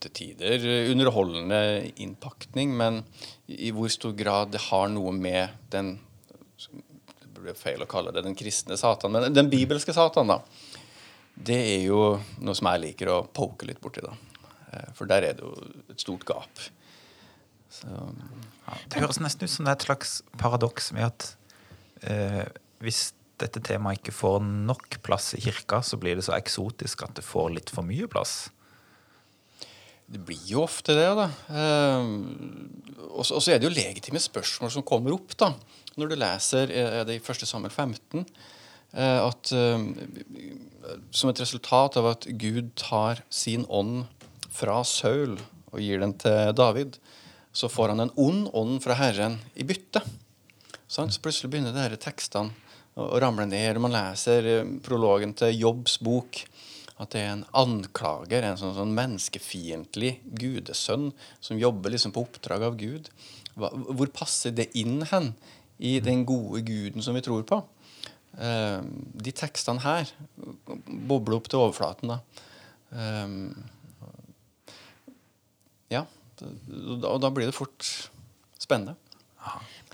til 0.00 0.12
tider 0.16 0.64
underholdende 0.90 1.90
innpakning, 2.02 2.72
men 2.76 3.02
i 3.46 3.70
hvor 3.74 3.90
stor 3.92 4.14
grad 4.16 4.54
det 4.54 4.64
har 4.70 4.88
noe 4.90 5.12
med 5.14 5.52
den 5.70 5.98
Det 6.56 7.42
blir 7.42 7.54
feil 7.58 7.82
å 7.84 7.86
kalle 7.90 8.14
det 8.16 8.24
den 8.24 8.34
kristne 8.34 8.78
Satan, 8.80 9.12
men 9.12 9.34
den 9.34 9.50
bibelske 9.52 9.92
Satan, 9.92 10.32
da. 10.32 10.40
Det 11.36 11.58
er 11.76 11.82
jo 11.84 12.16
noe 12.40 12.56
som 12.56 12.70
jeg 12.72 12.80
liker 12.80 13.10
å 13.12 13.18
poke 13.28 13.68
litt 13.68 13.80
borti, 13.82 14.00
da. 14.00 14.14
Eh, 14.76 14.92
For 14.96 15.08
der 15.10 15.24
er 15.26 15.38
det 15.38 15.44
jo 15.44 15.52
et 15.92 16.02
stort 16.04 16.26
gap. 16.28 16.66
Så, 17.72 17.88
Ja, 18.66 18.74
det 18.90 18.98
høres 18.98 19.20
nesten 19.22 19.46
ut 19.46 19.52
som 19.52 19.66
det 19.66 19.70
er 19.70 19.78
et 19.78 19.86
slags 19.86 20.16
paradoks 20.40 20.88
med 20.96 21.06
at 21.06 21.26
eh, 22.02 22.48
hvis 22.82 23.12
dette 23.38 23.60
temaet 23.62 24.00
ikke 24.00 24.14
får 24.16 24.40
nok 24.42 24.96
plass 25.06 25.34
i 25.36 25.42
kirka, 25.44 25.82
så 25.86 25.98
blir 26.00 26.18
det 26.18 26.24
så 26.26 26.34
eksotisk 26.34 27.04
at 27.06 27.14
det 27.18 27.22
får 27.26 27.52
litt 27.54 27.70
for 27.70 27.86
mye 27.86 28.08
plass. 28.10 28.48
Det 30.06 30.18
blir 30.22 30.42
jo 30.50 30.64
ofte 30.64 30.94
det, 30.98 31.06
da. 31.18 31.28
Eh, 31.50 32.10
og 33.10 33.26
så 33.26 33.38
er 33.52 33.60
det 33.62 33.68
jo 33.68 33.74
legitime 33.74 34.22
spørsmål 34.22 34.72
som 34.74 34.86
kommer 34.86 35.14
opp, 35.14 35.36
da. 35.38 35.52
Når 35.96 36.10
du 36.10 36.18
leser 36.18 36.72
eh, 36.74 37.00
er 37.00 37.06
det 37.08 37.18
i 37.18 37.22
1. 37.22 37.46
Samuel 37.46 37.70
15 37.70 38.24
eh, 38.24 39.20
at 39.22 39.52
eh, 39.54 39.86
som 41.10 41.30
et 41.30 41.42
resultat 41.42 41.98
av 42.00 42.10
at 42.12 42.28
Gud 42.38 42.74
tar 42.78 43.22
sin 43.30 43.66
ånd 43.68 44.04
fra 44.56 44.80
Saul 44.88 45.36
og 45.72 45.82
gir 45.82 46.00
den 46.00 46.14
til 46.20 46.54
David, 46.56 46.96
så 47.56 47.68
får 47.72 47.92
han 47.92 48.04
en 48.04 48.14
ond 48.20 48.48
ånd 48.56 48.80
fra 48.84 48.96
Herren 48.98 49.38
i 49.56 49.64
bytte. 49.68 50.02
Så 50.88 51.06
plutselig 51.22 51.50
begynner 51.52 51.76
her 51.76 51.96
tekstene 52.00 52.54
å 52.96 53.20
ramle 53.20 53.46
ned. 53.48 53.80
Man 53.82 53.94
leser 53.94 54.48
eh, 54.50 54.68
prologen 54.84 55.34
til 55.36 55.56
Jobbs 55.56 55.98
bok. 56.04 56.42
At 56.96 57.12
det 57.12 57.20
er 57.26 57.32
en 57.34 57.44
anklager, 57.60 58.40
en 58.40 58.56
sånn, 58.56 58.72
sånn 58.78 58.94
menneskefiendtlig 58.96 60.14
gudesønn 60.40 61.10
som 61.44 61.60
jobber 61.60 61.92
liksom 61.92 62.14
på 62.16 62.22
oppdrag 62.24 62.64
av 62.70 62.78
Gud. 62.80 63.10
Hvor 63.56 64.08
passer 64.16 64.54
det 64.56 64.70
inn 64.80 65.02
hen 65.10 65.34
i 65.76 65.98
den 66.00 66.24
gode 66.28 66.62
guden 66.64 67.04
som 67.04 67.16
vi 67.18 67.24
tror 67.26 67.44
på? 67.48 67.60
Eh, 68.40 68.80
de 69.26 69.36
tekstene 69.36 69.84
her 69.84 70.08
bobler 71.08 71.36
opp 71.36 71.52
til 71.52 71.66
overflaten. 71.66 72.16
da. 72.16 72.20
Ja, 72.96 73.75
og 76.44 77.18
da, 77.22 77.30
blir 77.32 77.48
det 77.48 77.56
fort 77.56 77.86
spennende. 78.60 78.96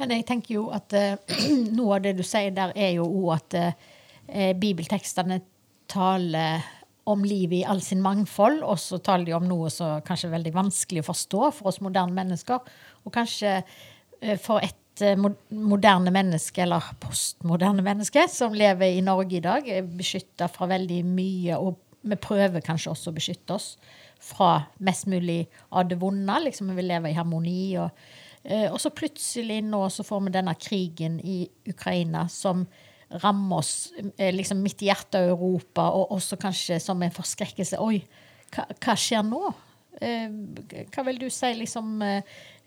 Men 0.00 0.14
jeg 0.16 0.26
tenker 0.26 0.56
jo 0.56 0.66
at 0.74 0.94
uh, 0.96 1.16
noe 1.78 1.98
av 1.98 2.04
det 2.06 2.16
du 2.18 2.24
sier 2.26 2.54
der, 2.56 2.72
er 2.74 2.94
jo 2.96 3.06
òg 3.06 3.34
at 3.36 3.58
uh, 3.58 4.52
bibeltekstene 4.58 5.42
taler 5.92 6.64
om 7.10 7.24
livet 7.26 7.58
i 7.60 7.64
all 7.66 7.82
sin 7.82 8.02
mangfold, 8.02 8.62
og 8.62 8.78
så 8.78 9.00
taler 9.02 9.26
de 9.26 9.34
om 9.36 9.48
noe 9.48 9.70
som 9.74 10.00
kanskje 10.06 10.30
er 10.30 10.36
veldig 10.36 10.54
vanskelig 10.54 11.02
å 11.02 11.08
forstå 11.10 11.48
for 11.58 11.72
oss 11.72 11.82
moderne 11.82 12.14
mennesker. 12.16 12.62
Og 13.02 13.14
kanskje 13.14 13.58
uh, 13.62 14.36
for 14.40 14.62
et 14.62 15.02
eh, 15.02 15.18
moderne 15.18 16.12
menneske, 16.14 16.62
eller 16.62 16.92
postmoderne 17.02 17.82
menneske, 17.84 18.26
som 18.30 18.54
lever 18.54 18.98
i 18.98 19.04
Norge 19.04 19.38
i 19.38 19.44
dag, 19.44 19.66
er 19.66 19.88
beskytta 19.88 20.48
fra 20.52 20.68
veldig 20.70 21.00
mye, 21.08 21.58
og 21.58 21.80
vi 22.02 22.18
prøver 22.20 22.64
kanskje 22.64 22.92
også 22.92 23.10
å 23.10 23.16
beskytte 23.16 23.56
oss 23.56 23.74
fra 24.22 24.52
mest 24.78 25.06
mulig 25.10 25.46
av 25.70 25.88
det 25.90 25.98
vonde. 26.00 26.36
Liksom 26.46 26.70
vi 26.70 26.78
vil 26.80 26.92
leve 26.94 27.10
i 27.10 27.18
harmoni. 27.18 27.76
og 27.82 27.90
Eh, 28.44 28.72
Og 28.72 28.80
så 28.82 28.90
plutselig 28.90 29.60
nå 29.64 29.84
så 29.90 30.02
får 30.02 30.24
vi 30.24 30.32
denne 30.34 30.54
krigen 30.58 31.20
i 31.22 31.48
Ukraina 31.68 32.24
som 32.28 32.64
rammer 33.22 33.58
oss 33.60 33.92
eh, 34.18 34.32
liksom 34.34 34.62
midt 34.64 34.82
i 34.82 34.88
hjertet 34.88 35.20
av 35.20 35.28
Europa, 35.34 35.84
og 35.92 36.10
også 36.16 36.38
kanskje 36.40 36.80
som 36.80 37.02
en 37.02 37.14
forskrekkelse. 37.14 37.78
Oi, 37.78 38.00
hva, 38.54 38.64
hva 38.82 38.96
skjer 38.98 39.22
nå? 39.28 39.52
Eh, 40.00 40.26
Hva 40.90 41.04
vil 41.06 41.18
du 41.20 41.28
si 41.30 41.52
liksom 41.54 42.00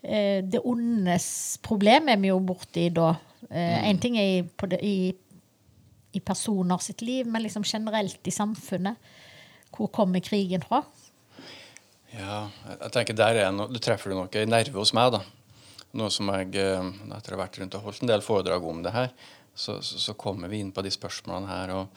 Det 0.06 0.60
ondes 0.62 1.58
problem 1.64 2.08
er 2.08 2.16
vi 2.22 2.28
jo 2.28 2.36
borti 2.38 2.84
da. 2.94 3.08
Én 3.50 3.98
ting 3.98 4.16
er 4.20 4.28
i, 4.36 4.42
på 4.46 4.68
det, 4.70 4.78
i, 4.84 5.10
i 6.14 6.20
personer 6.20 6.78
sitt 6.78 7.02
liv, 7.02 7.26
men 7.26 7.42
liksom 7.42 7.64
generelt 7.66 8.28
i 8.28 8.30
samfunnet. 8.30 8.96
Hvor 9.74 9.90
kommer 9.90 10.22
krigen 10.22 10.62
fra? 10.62 10.84
Ja, 12.16 12.48
jeg- 12.68 12.92
tenker 12.92 13.14
der 13.14 13.36
er 13.36 13.52
no, 13.52 13.66
Du 13.68 13.78
treffer 13.78 14.10
du 14.10 14.16
nok 14.16 14.34
en 14.36 14.48
nerve 14.48 14.72
hos 14.78 14.92
meg, 14.92 15.12
da. 15.12 15.20
Noe 15.92 16.10
som 16.10 16.28
jeg, 16.28 16.54
eh, 16.56 16.92
etter 17.16 17.34
å 17.34 17.36
ha 17.36 17.44
vært 17.44 17.58
rundt 17.60 17.74
og 17.74 17.82
holdt 17.82 18.02
en 18.02 18.08
del 18.08 18.20
foredrag 18.20 18.64
om 18.64 18.82
det 18.82 18.92
her, 18.92 19.10
så, 19.54 19.82
så, 19.82 19.98
så 19.98 20.14
kommer 20.14 20.48
vi 20.48 20.60
inn 20.60 20.72
på 20.72 20.82
de 20.82 20.90
spørsmålene 20.90 21.48
her. 21.48 21.70
og 21.70 21.88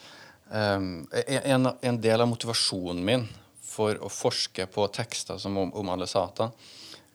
um, 0.52 1.08
en, 1.12 1.68
en 1.82 2.02
del 2.02 2.22
av 2.22 2.28
motivasjonen 2.28 3.04
min 3.06 3.28
for 3.62 3.96
å 3.96 4.10
forske 4.10 4.66
på 4.68 4.88
tekster 4.92 5.38
som 5.38 5.58
om, 5.58 5.74
omhandler 5.74 6.08
Satan, 6.08 6.52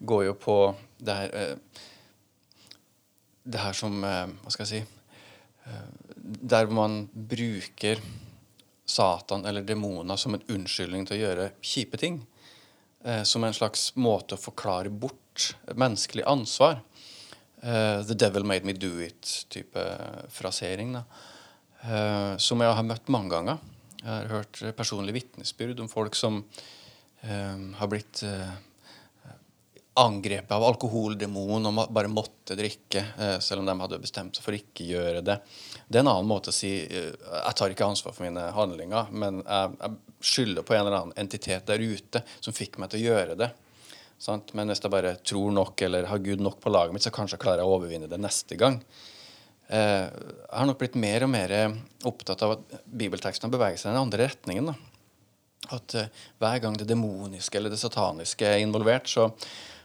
går 0.01 0.25
jo 0.27 0.35
på 0.35 0.59
det 0.99 1.15
her 1.15 1.35
eh, 1.35 1.57
Det 3.45 3.61
her 3.61 3.73
som 3.77 4.05
eh, 4.05 4.27
Hva 4.43 4.51
skal 4.51 4.67
jeg 4.67 4.85
si 4.85 4.87
Der 6.49 6.67
man 6.67 7.09
bruker 7.13 8.01
Satan 8.85 9.45
eller 9.45 9.63
demoner 9.63 10.17
som 10.17 10.35
en 10.35 10.45
unnskyldning 10.49 11.07
til 11.07 11.17
å 11.17 11.21
gjøre 11.23 11.51
kjipe 11.65 11.97
ting. 12.01 12.19
Eh, 13.05 13.23
som 13.23 13.45
en 13.45 13.53
slags 13.53 13.91
måte 14.01 14.39
å 14.39 14.41
forklare 14.41 14.89
bort 14.89 15.51
menneskelig 15.77 16.25
ansvar. 16.25 16.81
eh, 17.63 18.03
'the 18.03 18.15
devil 18.15 18.45
made 18.45 18.65
me 18.65 18.73
do 18.73 19.01
it'-type 19.01 20.29
frasering. 20.29 20.97
Eh, 21.83 22.37
som 22.37 22.61
jeg 22.61 22.75
har 22.75 22.83
møtt 22.83 23.09
mange 23.09 23.31
ganger. 23.31 23.59
Jeg 24.01 24.09
har 24.09 24.29
hørt 24.29 24.77
personlige 24.77 25.15
vitnesbyrd 25.15 25.81
om 25.81 25.89
folk 25.89 26.15
som 26.15 26.45
har 27.25 27.87
blitt 27.89 28.23
angrepet 29.95 30.51
av 30.51 30.65
alkoholdemonen 30.67 31.69
og 31.71 31.93
bare 31.95 32.11
måtte 32.11 32.57
drikke, 32.59 33.05
eh, 33.19 33.37
selv 33.39 33.63
om 33.63 33.69
de 33.69 33.75
hadde 33.79 34.01
bestemt 34.03 34.35
seg 34.35 34.43
for 34.43 34.57
ikke 34.57 34.87
gjøre 34.89 35.23
det. 35.23 35.37
Det 35.87 36.01
er 36.01 36.03
en 36.03 36.11
annen 36.11 36.31
måte 36.31 36.51
å 36.51 36.55
si 36.55 36.73
eh, 36.83 37.13
jeg 37.15 37.55
tar 37.55 37.71
ikke 37.71 37.87
ansvar 37.87 38.17
for 38.17 38.27
mine 38.27 38.49
handlinger, 38.57 39.13
men 39.15 39.43
jeg, 39.45 39.77
jeg 39.79 40.31
skylder 40.33 40.67
på 40.67 40.75
en 40.75 40.83
eller 40.83 40.99
annen 40.99 41.21
entitet 41.21 41.69
der 41.71 41.85
ute 41.85 42.25
som 42.41 42.57
fikk 42.57 42.81
meg 42.83 42.91
til 42.91 43.05
å 43.05 43.13
gjøre 43.13 43.37
det. 43.39 43.53
Men 44.57 44.71
hvis 44.71 44.81
jeg 44.81 44.93
bare 44.95 45.17
tror 45.27 45.53
nok 45.53 45.83
eller 45.85 46.09
har 46.09 46.23
Gud 46.25 46.43
nok 46.43 46.57
på 46.63 46.73
laget 46.73 46.97
mitt, 46.97 47.05
så 47.05 47.13
kanskje 47.15 47.39
klarer 47.43 47.61
jeg 47.63 47.69
å 47.69 47.77
overvinne 47.77 48.09
det 48.11 48.19
neste 48.19 48.59
gang. 48.59 48.81
Eh, 49.69 50.09
jeg 50.09 50.57
har 50.57 50.67
nok 50.71 50.81
blitt 50.81 50.99
mer 50.99 51.27
og 51.27 51.31
mer 51.35 51.55
opptatt 52.09 52.43
av 52.47 52.57
at 52.57 52.75
bibeltekstene 52.89 53.53
beveger 53.53 53.79
seg 53.79 53.93
i 53.93 53.95
den 53.95 54.03
andre 54.03 54.27
retningen. 54.27 54.73
da 54.73 54.77
at 55.73 55.95
hver 56.37 56.59
gang 56.61 56.75
det 56.77 56.85
demoniske 56.85 57.57
eller 57.57 57.73
det 57.73 57.79
sataniske 57.81 58.45
er 58.45 58.59
involvert, 58.61 59.09
så, 59.09 59.31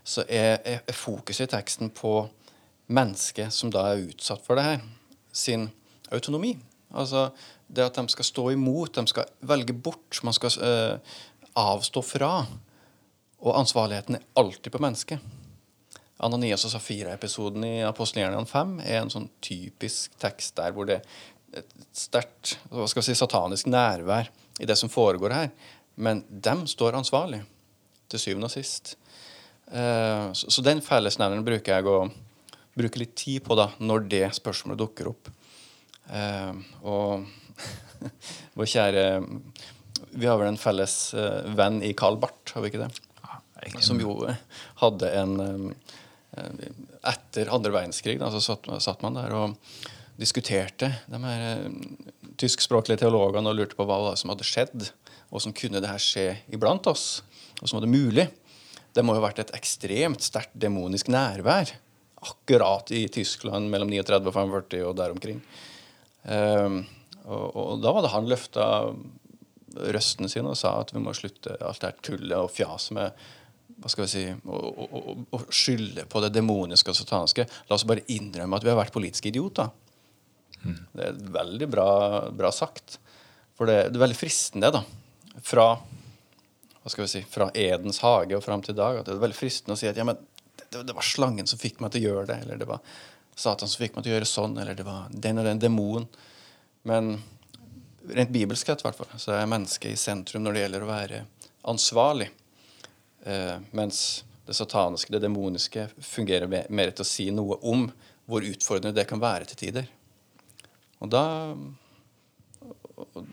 så 0.09 0.25
er, 0.25 0.57
er, 0.65 0.95
fokuset 0.95 1.45
i 1.45 1.51
teksten 1.51 1.91
på 1.93 2.23
mennesket 2.89 3.53
som 3.53 3.69
da 3.73 3.85
er 3.91 4.07
utsatt 4.07 4.41
for 4.45 4.57
det 4.57 4.65
her, 4.65 4.85
sin 5.31 5.67
autonomi. 6.09 6.55
Altså 6.97 7.29
det 7.69 7.85
at 7.85 7.99
de 7.99 8.09
skal 8.09 8.25
stå 8.25 8.47
imot, 8.55 8.95
de 8.95 9.05
skal 9.11 9.29
velge 9.45 9.75
bort, 9.77 10.21
man 10.25 10.33
skal 10.33 10.55
eh, 10.65 11.17
avstå 11.59 12.01
fra. 12.01 12.31
Og 13.39 13.59
ansvarligheten 13.59 14.17
er 14.17 14.25
alltid 14.41 14.73
på 14.73 14.81
mennesket. 14.81 15.35
Ananias 16.25 16.65
og 16.67 16.73
Safira-episoden 16.73 17.63
i 17.63 17.75
Apostelgjerningen 17.87 18.49
5 18.49 18.73
er 18.83 18.97
en 18.99 19.13
sånn 19.13 19.29
typisk 19.45 20.17
tekst 20.19 20.57
der 20.57 20.73
hvor 20.75 20.89
det 20.89 20.97
er 20.99 21.61
et 21.61 21.77
sterkt 21.95 22.57
hva 22.73 22.87
skal 22.89 23.01
vi 23.03 23.11
si, 23.11 23.15
satanisk 23.17 23.69
nærvær 23.69 24.27
i 24.59 24.67
det 24.67 24.75
som 24.77 24.91
foregår 24.91 25.35
her. 25.35 25.53
Men 25.95 26.25
dem 26.29 26.65
står 26.67 26.97
ansvarlig, 26.99 27.43
til 28.09 28.21
syvende 28.21 28.49
og 28.49 28.53
sist. 28.57 28.95
Eh, 29.71 30.31
så, 30.33 30.51
så 30.51 30.63
den 30.65 30.81
fellesnevneren 30.81 31.45
bruker 31.45 31.77
jeg 31.77 31.89
å 31.89 32.07
bruke 32.79 33.01
litt 33.01 33.15
tid 33.19 33.43
på 33.45 33.57
da, 33.59 33.69
når 33.81 34.07
det 34.09 34.23
spørsmålet 34.37 34.81
dukker 34.81 35.11
opp. 35.11 35.29
Eh, 36.09 36.53
og 36.89 37.27
vår 38.57 38.69
kjære 38.71 39.05
Vi 40.15 40.25
har 40.25 40.39
vel 40.39 40.49
en 40.49 40.57
felles 40.57 40.95
eh, 41.13 41.51
venn 41.57 41.83
i 41.85 41.93
Carl 41.93 42.17
Barth, 42.21 42.55
har 42.55 42.65
vi 42.65 42.71
ikke 42.71 42.87
det? 42.87 42.91
Som 43.83 43.99
jo 44.01 44.15
hadde 44.79 45.09
en 45.19 45.73
Etter 47.09 47.49
andre 47.51 47.71
verdenskrig 47.73 48.15
da, 48.21 48.29
så 48.31 48.39
satt, 48.39 48.67
satt 48.79 49.01
man 49.03 49.17
der 49.17 49.33
og 49.35 49.55
diskuterte 50.21 50.91
de 51.09 51.19
her 51.23 51.65
tyskspråklige 52.39 53.01
teologene 53.01 53.49
og 53.49 53.57
lurte 53.57 53.75
på 53.75 53.87
hva 53.89 54.13
som 54.19 54.31
hadde 54.31 54.47
skjedd, 54.47 54.85
og 55.33 55.43
som 55.43 55.55
kunne 55.55 55.81
det 55.81 55.89
her 55.89 55.99
skje 55.99 56.27
iblant 56.53 56.87
oss, 56.87 57.23
og 57.59 57.65
som 57.65 57.79
var 57.79 57.87
det 57.87 57.91
mulig. 57.91 58.27
Det 58.95 59.03
må 59.05 59.13
jo 59.13 59.21
ha 59.21 59.27
vært 59.29 59.43
et 59.43 59.55
ekstremt 59.57 60.23
sterkt 60.25 60.55
demonisk 60.59 61.11
nærvær 61.11 61.71
akkurat 62.19 62.91
i 62.91 63.05
Tyskland 63.13 63.69
mellom 63.71 63.91
39 63.91 64.27
og 64.27 64.35
45 64.35 64.85
og 64.89 64.95
der 64.99 65.13
omkring. 65.15 65.39
Um, 66.25 66.81
og, 67.29 67.45
og 67.55 67.83
da 67.83 67.93
var 67.95 68.03
det 68.03 68.13
han 68.13 68.29
løfta 68.29 68.65
røsten 69.93 70.29
sin 70.31 70.47
og 70.49 70.57
sa 70.59 70.73
at 70.81 70.93
vi 70.95 71.01
må 71.03 71.13
slutte 71.15 71.55
alt 71.61 71.81
det 71.81 71.91
her 71.91 72.01
tullet 72.05 72.37
og 72.39 72.51
fjaset 72.51 72.95
med 72.97 73.27
hva 73.79 73.91
skal 73.91 74.03
vi 74.03 74.11
si, 74.11 74.23
å, 74.51 75.39
skylde 75.55 76.03
på 76.09 76.19
det 76.19 76.33
demoniske 76.35 76.91
og 76.91 76.97
sataniske. 76.97 77.45
La 77.69 77.77
oss 77.77 77.85
bare 77.87 78.03
innrømme 78.11 78.57
at 78.57 78.65
vi 78.65 78.73
har 78.73 78.79
vært 78.79 78.91
politiske 78.91 79.29
idioter. 79.31 79.69
Det 80.59 81.05
er 81.05 81.21
veldig 81.31 81.69
bra, 81.71 81.91
bra 82.35 82.51
sagt. 82.51 82.97
For 83.55 83.69
det, 83.69 83.93
det 83.93 83.99
er 83.99 84.03
veldig 84.03 84.17
fristende, 84.19 84.73
da. 84.75 84.83
Fra 85.47 85.69
hva 86.83 86.91
skal 86.91 87.05
vi 87.05 87.11
si, 87.11 87.21
fra 87.27 87.49
Edens 87.53 88.01
hage 88.03 88.37
og 88.37 88.43
fram 88.45 88.63
til 88.63 88.75
i 88.75 88.79
dag. 88.79 88.99
At 88.99 89.09
det 89.09 89.15
er 89.15 89.23
veldig 89.23 89.37
fristende 89.37 89.75
å 89.75 89.79
si 89.79 89.89
at 89.89 89.99
ja, 89.99 90.05
men 90.07 90.19
det, 90.69 90.83
det 90.87 90.95
var 90.95 91.05
slangen 91.05 91.49
som 91.49 91.59
fikk 91.59 91.81
meg 91.83 91.93
til 91.93 92.05
å 92.05 92.13
gjøre 92.13 92.29
det. 92.31 92.37
Eller 92.45 92.61
det 92.61 92.69
var 92.69 92.83
Satan 93.35 93.71
som 93.71 93.81
fikk 93.81 93.97
meg 93.97 94.05
til 94.05 94.13
å 94.13 94.17
gjøre 94.17 94.29
sånn. 94.29 94.55
Eller 94.61 94.77
det 94.77 94.87
var 94.87 95.11
den 95.11 95.41
og 95.41 95.49
den 95.49 95.61
demonen. 95.61 96.07
Men 96.87 97.17
rent 98.09 98.31
bibelsk 98.33 98.71
sett, 98.71 98.83
hvert 98.85 98.97
fall, 98.97 99.11
så 99.19 99.35
er 99.35 99.49
mennesket 99.49 99.93
i 99.93 99.99
sentrum 99.99 100.45
når 100.45 100.55
det 100.55 100.63
gjelder 100.63 100.85
å 100.85 100.89
være 100.89 101.21
ansvarlig. 101.69 102.29
Eh, 103.27 103.57
mens 103.75 104.23
det 104.47 104.55
sataniske, 104.57 105.11
det 105.13 105.21
demoniske, 105.21 105.89
fungerer 106.01 106.49
mer 106.49 106.93
til 106.95 107.05
å 107.05 107.09
si 107.09 107.27
noe 107.35 107.59
om 107.69 107.89
hvor 108.29 108.45
utfordrende 108.45 108.95
det 108.95 109.07
kan 109.09 109.21
være 109.21 109.49
til 109.49 109.59
tider. 109.65 109.89
Og 110.99 111.11
da, 111.11 111.23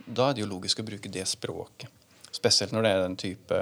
da 0.07 0.29
er 0.29 0.37
det 0.37 0.43
jo 0.45 0.51
logisk 0.51 0.83
å 0.83 0.87
bruke 0.87 1.13
det 1.13 1.25
språket. 1.29 1.89
Spesielt 2.37 2.75
når 2.75 2.85
det 2.85 2.93
er 2.93 3.05
den 3.05 3.19
type 3.21 3.61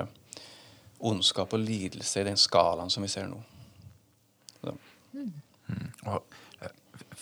ondskap 1.05 1.53
og 1.55 1.63
lidelse 1.63 2.23
i 2.23 2.29
den 2.29 2.41
skalaen 2.41 2.91
som 2.91 3.05
vi 3.05 3.13
ser 3.13 3.29
nå. 3.31 3.41
Mm. 5.15 5.91
Og, 6.11 6.23
eh, 6.61 6.73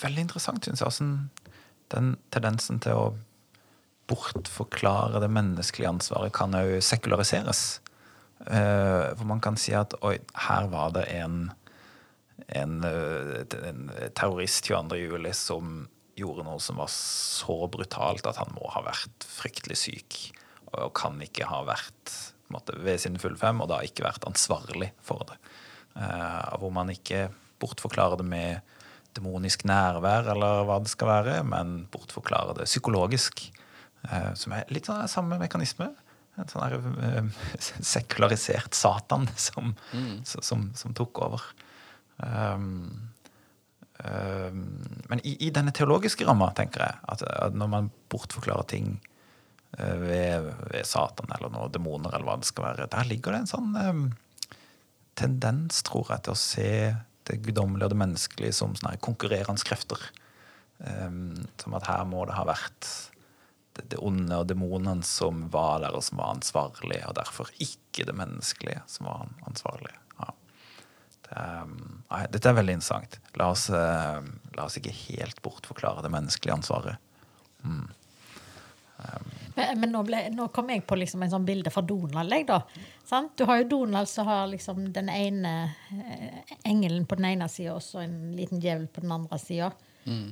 veldig 0.02 0.24
interessant, 0.26 0.64
syns 0.64 0.80
jeg, 0.80 0.88
altså, 0.88 1.52
den 1.92 2.16
tendensen 2.32 2.80
til 2.82 2.98
å 2.98 3.06
bortforklare 4.10 5.20
det 5.22 5.30
menneskelige 5.32 5.90
ansvaret 5.92 6.34
kan 6.34 6.56
òg 6.58 6.80
sekulariseres. 6.84 7.80
Uh, 8.42 9.14
hvor 9.14 9.26
man 9.30 9.38
kan 9.38 9.54
si 9.54 9.70
at 9.70 9.94
oi, 10.02 10.16
her 10.48 10.66
var 10.72 10.90
det 10.96 11.04
en, 11.14 11.52
en, 12.58 12.72
eh, 12.82 13.44
en 13.68 13.84
terrorist 14.18 14.66
22. 14.66 14.98
juli 14.98 15.30
som 15.30 15.84
gjorde 16.18 16.42
noe 16.48 16.58
som 16.58 16.80
var 16.82 16.90
så 16.90 17.54
brutalt 17.70 18.26
at 18.26 18.40
han 18.42 18.50
må 18.56 18.66
ha 18.74 18.82
vært 18.82 19.28
fryktelig 19.30 19.78
syk. 19.84 20.18
Og 20.80 20.92
kan 20.96 21.18
ikke 21.20 21.48
ha 21.50 21.62
vært 21.68 22.12
måte, 22.52 22.76
ved 22.84 23.00
sin 23.00 23.18
fulle 23.20 23.40
fem, 23.40 23.60
og 23.62 23.70
da 23.70 23.80
ikke 23.84 24.06
vært 24.06 24.26
ansvarlig 24.28 24.92
for 25.04 25.24
det. 25.28 25.38
Uh, 25.96 26.56
hvor 26.60 26.72
man 26.72 26.92
ikke 26.92 27.26
bortforklarer 27.62 28.20
det 28.20 28.26
med 28.28 28.78
demonisk 29.16 29.66
nærvær, 29.68 30.30
eller 30.32 30.64
hva 30.68 30.78
det 30.82 30.92
skal 30.92 31.10
være, 31.10 31.36
men 31.48 31.82
bortforklarer 31.92 32.56
det 32.60 32.70
psykologisk. 32.70 33.44
Uh, 34.08 34.32
som 34.38 34.56
er 34.56 34.70
litt 34.72 34.88
sånn 34.88 35.04
samme 35.10 35.38
mekanisme. 35.40 35.92
En 36.40 36.48
sånn 36.48 36.64
der, 36.64 36.78
uh, 36.80 37.48
sekularisert 37.94 38.76
Satan 38.76 39.28
som, 39.48 39.74
som, 40.24 40.70
som 40.78 40.96
tok 40.96 41.24
over. 41.26 41.46
Um, 42.22 43.10
um, 44.04 44.66
men 45.10 45.22
i, 45.24 45.36
i 45.46 45.52
denne 45.54 45.74
teologiske 45.74 46.26
ramma, 46.28 46.52
tenker 46.56 46.86
jeg, 46.86 47.00
at, 47.14 47.24
at 47.48 47.56
når 47.56 47.72
man 47.72 47.90
bortforklarer 48.12 48.68
ting 48.70 48.94
ved, 49.78 50.50
ved 50.72 50.84
Satan 50.86 51.32
eller 51.32 51.52
noen 51.52 51.72
demoner, 51.72 52.12
eller 52.12 52.28
hva 52.28 52.36
det 52.40 52.48
skal 52.50 52.66
være, 52.70 52.90
der 52.92 53.08
ligger 53.08 53.32
det 53.32 53.44
en 53.44 53.52
sånn 53.52 53.78
eh, 53.80 54.02
tendens, 55.18 55.82
tror 55.86 56.10
jeg, 56.12 56.24
til 56.26 56.34
å 56.34 56.40
se 56.40 56.72
det 57.28 57.38
guddommelige 57.44 57.86
og 57.86 57.94
det 57.94 58.00
menneskelige 58.02 58.56
som 58.56 58.74
sånne 58.76 58.98
konkurrerende 59.04 59.64
krefter. 59.66 60.00
Um, 60.82 61.36
som 61.62 61.76
at 61.78 61.86
her 61.86 62.02
må 62.10 62.24
det 62.26 62.34
ha 62.34 62.42
vært 62.48 62.88
det, 63.76 63.84
det 63.92 64.00
onde 64.02 64.40
og 64.42 64.48
demonene 64.50 65.06
som 65.06 65.44
var 65.52 65.84
der, 65.84 65.94
og 65.94 66.02
som 66.02 66.18
var 66.18 66.32
ansvarlig, 66.34 66.98
og 67.06 67.14
derfor 67.20 67.52
ikke 67.62 68.08
det 68.08 68.16
menneskelige 68.18 68.82
som 68.90 69.06
var 69.06 69.22
an- 69.22 69.36
ansvarlig. 69.52 69.94
Ja. 70.18 70.32
Det, 71.28 71.46
um, 71.62 72.02
dette 72.34 72.50
er 72.50 72.58
veldig 72.58 72.74
interessant. 72.80 73.20
La 73.38 73.52
oss, 73.54 73.68
eh, 73.70 74.26
la 74.58 74.66
oss 74.66 74.80
ikke 74.80 74.96
helt 75.06 75.38
bortforklare 75.44 76.02
det 76.02 76.10
menneskelige 76.12 76.58
ansvaret. 76.58 76.98
Men, 79.54 79.80
men 79.80 79.92
nå, 79.92 80.02
ble, 80.08 80.20
nå 80.32 80.48
kom 80.54 80.70
jeg 80.72 80.84
på 80.88 80.96
liksom 80.96 81.22
en 81.24 81.32
sånn 81.34 81.46
bilde 81.46 81.70
fra 81.72 81.82
Donald. 81.84 82.32
Jeg, 82.32 82.46
da. 82.48 82.60
Sant? 83.08 83.34
Du 83.36 83.44
har 83.48 83.60
jo 83.60 83.68
Donald 83.74 84.08
som 84.08 84.28
har 84.30 84.46
liksom 84.48 84.86
den 84.94 85.10
ene 85.12 85.54
eh, 85.92 86.54
engelen 86.68 87.04
på 87.08 87.18
den 87.20 87.30
ene 87.34 87.48
sida 87.52 87.76
og 87.76 87.84
så 87.84 88.00
en 88.04 88.32
liten 88.36 88.62
djevel 88.62 88.88
på 88.88 89.04
den 89.04 89.12
andre 89.18 89.40
sida. 89.42 89.72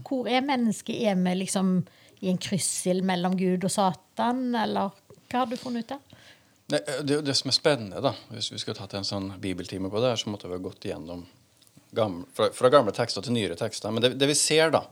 Hvor 0.07 0.29
er 0.29 0.43
mennesket? 0.43 0.97
Er 1.07 1.19
vi 1.21 1.35
liksom 1.45 1.85
i 2.21 2.31
en 2.31 2.41
kryssild 2.43 3.05
mellom 3.07 3.37
Gud 3.39 3.65
og 3.65 3.73
Satan, 3.73 4.51
eller 4.55 4.91
hva 5.31 5.45
har 5.45 5.49
du 5.49 5.57
funnet 5.57 5.87
ut 5.87 5.95
av? 5.97 6.17
Eh, 6.73 7.03
det, 7.03 7.17
er 7.17 7.23
det 7.25 7.37
som 7.39 7.53
er 7.53 7.57
spennende, 7.57 8.03
da, 8.05 8.15
hvis 8.35 8.51
vi 8.53 8.61
skulle 8.61 8.79
tatt 8.79 8.97
en 8.99 9.07
sånn 9.07 9.33
bibeltime 9.41 9.91
på 9.93 10.03
det, 10.05 10.17
så 10.21 10.33
måtte 10.33 10.51
vi 10.51 10.59
ha 10.59 10.65
gått 10.65 10.87
igjennom 10.89 11.25
gamle, 11.97 12.29
fra, 12.37 12.51
fra 12.55 12.71
gamle 12.73 12.95
tekster 12.97 13.25
til 13.25 13.37
nyere 13.37 13.59
tekster. 13.59 13.95
Men 13.95 14.05
det, 14.05 14.15
det 14.21 14.31
vi 14.31 14.39
ser, 14.39 14.75
da, 14.75 14.85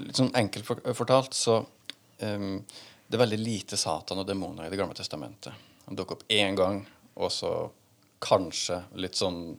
litt 0.00 0.18
sånn 0.18 0.32
enkelt 0.38 0.70
fortalt, 0.96 1.36
så 1.36 1.60
um, 2.22 2.62
det 3.06 3.16
er 3.16 3.22
veldig 3.22 3.38
lite 3.38 3.78
Satan 3.78 4.18
og 4.22 4.26
demoner 4.26 4.66
i 4.66 4.70
Det 4.70 4.78
gamle 4.80 4.94
testamentet. 4.94 5.52
De 5.86 5.94
dukker 5.96 6.18
opp 6.18 6.24
én 6.28 6.56
gang, 6.58 6.80
og 7.14 7.32
så 7.32 7.52
kanskje 8.18 8.80
litt 8.98 9.14
sånn 9.14 9.56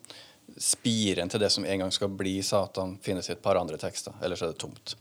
spiren 0.58 1.30
til 1.30 1.40
det 1.40 1.50
som 1.54 1.66
en 1.66 1.80
gang 1.84 1.92
skal 1.92 2.12
bli 2.12 2.42
Satan, 2.44 2.98
finnes 3.04 3.30
i 3.30 3.34
et 3.36 3.42
par 3.44 3.60
andre 3.60 3.78
tekster. 3.80 4.16
Ellers 4.24 4.42
er 4.42 4.52
det 4.52 4.60
tomt. 4.60 4.96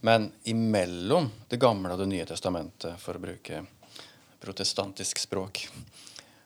Men 0.00 0.30
imellom 0.44 1.30
Det 1.48 1.56
gamle 1.56 1.92
og 1.92 1.98
Det 1.98 2.08
nye 2.08 2.26
testamentet, 2.28 3.00
for 3.00 3.16
å 3.16 3.22
bruke 3.22 3.64
protestantisk 4.40 5.18
språk, 5.18 5.68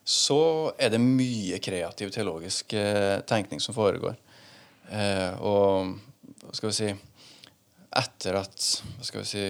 så 0.05 0.73
er 0.79 0.91
det 0.91 1.03
mye 1.03 1.59
kreativ 1.63 2.11
teologisk 2.11 2.73
eh, 2.73 3.21
tenkning 3.21 3.61
som 3.61 3.75
foregår. 3.75 4.17
Eh, 4.91 5.35
og 5.39 5.99
hva 6.47 6.57
skal 6.57 6.71
vi 6.71 6.79
si 6.79 6.91
Etter 7.91 8.37
at 8.39 8.65
hva 8.97 9.05
skal 9.07 9.25
vi 9.25 9.27
si, 9.27 9.45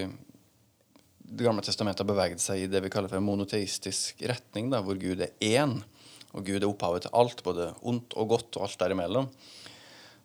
Det 1.31 1.47
gamle 1.47 1.63
testamentet 1.63 2.03
har 2.03 2.11
beveget 2.11 2.43
seg 2.43 2.65
i 2.65 2.69
det 2.71 2.83
vi 2.83 2.91
kaller 2.91 3.11
for 3.11 3.21
en 3.21 3.29
monoteistisk 3.29 4.23
retning, 4.27 4.71
da, 4.73 4.81
hvor 4.83 4.99
Gud 4.99 5.23
er 5.23 5.35
én, 5.39 5.77
og 6.35 6.47
Gud 6.47 6.59
er 6.59 6.69
opphavet 6.69 7.07
til 7.07 7.15
alt, 7.15 7.45
både 7.47 7.71
ondt 7.87 8.17
og 8.19 8.33
godt 8.35 8.59
og 8.59 8.67
alt 8.67 8.81
derimellom, 8.83 9.31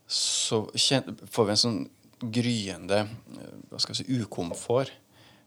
så 0.08 0.64
får 0.74 1.46
vi 1.46 1.54
en 1.54 1.62
sånn 1.62 1.80
gryende 2.36 3.04
eh, 3.06 3.56
hva 3.70 3.82
skal 3.82 3.96
vi 3.96 4.02
si, 4.02 4.18
ukomfort 4.22 4.94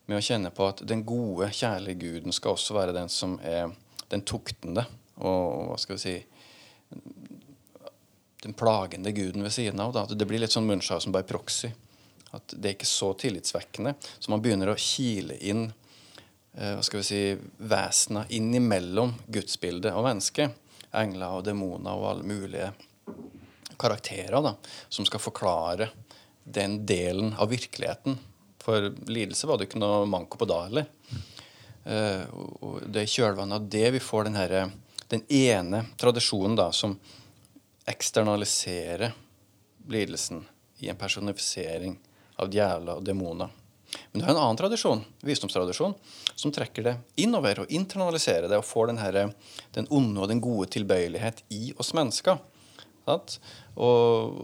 med 0.08 0.18
å 0.18 0.24
kjenne 0.24 0.50
på 0.54 0.66
at 0.70 0.82
den 0.88 1.04
gode, 1.06 1.50
kjærlige 1.54 2.00
Guden 2.02 2.34
skal 2.34 2.54
også 2.56 2.76
være 2.76 2.96
den 2.96 3.10
som 3.12 3.36
er 3.44 3.72
den 4.08 4.24
tuktende 4.26 4.86
og 5.18 5.72
hva 5.72 5.78
skal 5.80 5.98
vi 5.98 6.02
si 6.02 6.16
den 8.42 8.54
plagende 8.54 9.12
guden 9.12 9.42
ved 9.42 9.52
siden 9.52 9.80
av. 9.82 9.92
Da. 9.92 10.06
Det 10.08 10.26
blir 10.28 10.40
litt 10.40 10.54
sånn 10.54 10.68
Munchhausen 10.68 11.12
by 11.14 11.24
proxy. 11.26 11.72
At 12.36 12.52
det 12.52 12.68
er 12.68 12.76
ikke 12.76 12.88
så 12.88 13.12
tillitsvekkende. 13.18 13.94
Så 14.18 14.32
man 14.32 14.42
begynner 14.44 14.72
å 14.72 14.80
kile 14.80 15.38
inn 15.40 15.68
eh, 15.68 16.74
hva 16.76 16.84
skal 16.84 17.00
vi 17.00 17.08
si, 17.08 17.22
vesener 17.70 18.28
innimellom 18.36 19.14
gudsbildet 19.26 19.96
og 19.96 20.04
mennesket. 20.08 20.66
Engler 20.98 21.38
og 21.38 21.46
demoner 21.48 21.96
og 21.96 22.10
alle 22.12 22.28
mulige 22.28 22.72
karakterer 23.78 24.42
da, 24.42 24.54
som 24.88 25.06
skal 25.06 25.22
forklare 25.22 25.90
den 26.48 26.80
delen 26.88 27.34
av 27.38 27.52
virkeligheten. 27.52 28.16
For 28.62 28.90
lidelse 29.08 29.48
var 29.48 29.58
det 29.58 29.68
ikke 29.68 29.80
noe 29.80 30.08
manko 30.08 30.40
på 30.40 30.48
da 30.48 30.62
heller. 30.64 30.88
Og 31.88 32.80
det 32.88 33.04
er 33.04 33.06
i 33.06 33.12
kjølvannet 33.12 33.60
av 33.60 33.68
det 33.72 33.84
vi 33.94 34.00
får 34.02 34.26
den, 34.28 34.36
her, 34.40 34.72
den 35.12 35.22
ene 35.28 35.84
tradisjonen 36.00 36.56
da, 36.58 36.70
som 36.72 36.96
eksternaliserer 37.88 39.14
lidelsen 39.88 40.42
i 40.84 40.90
en 40.92 41.00
personifisering 41.00 41.96
av 42.38 42.52
djevler 42.52 43.00
og 43.00 43.06
demoner. 43.06 43.54
Men 44.12 44.20
det 44.20 44.26
er 44.26 44.34
en 44.34 44.42
annen 44.42 44.58
tradisjon, 44.60 45.00
visdomstradisjon, 45.24 45.94
som 46.36 46.52
trekker 46.52 46.84
det 46.84 46.94
innover 47.24 47.62
og 47.62 47.72
internaliserer 47.72 48.48
det 48.50 48.60
og 48.60 48.66
får 48.68 48.90
den, 48.90 49.00
her, 49.00 49.18
den 49.76 49.88
onde 49.94 50.22
og 50.22 50.28
den 50.30 50.42
gode 50.44 50.68
tilbøyelighet 50.74 51.42
i 51.54 51.72
oss 51.80 51.94
mennesker. 51.96 52.40
Og, 53.08 54.34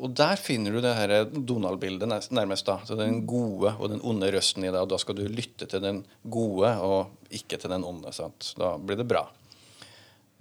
og 0.00 0.14
der 0.16 0.40
finner 0.40 0.72
du 0.72 0.80
det 0.80 0.94
her 0.96 1.12
Donald-bildet 1.28 2.08
nærmest. 2.32 2.66
da, 2.66 2.78
så 2.88 2.96
Den 2.96 3.26
gode 3.28 3.74
og 3.78 3.92
den 3.92 4.00
onde 4.00 4.30
røsten 4.32 4.64
i 4.64 4.70
deg. 4.70 4.80
og 4.80 4.88
Da 4.94 5.00
skal 5.02 5.18
du 5.18 5.26
lytte 5.28 5.68
til 5.68 5.82
den 5.84 6.02
gode 6.24 6.72
og 6.80 7.12
ikke 7.28 7.60
til 7.60 7.74
den 7.74 7.84
onde. 7.84 8.12
sant? 8.16 8.54
Da 8.56 8.76
blir 8.80 8.96
det 8.96 9.08
bra. 9.10 9.26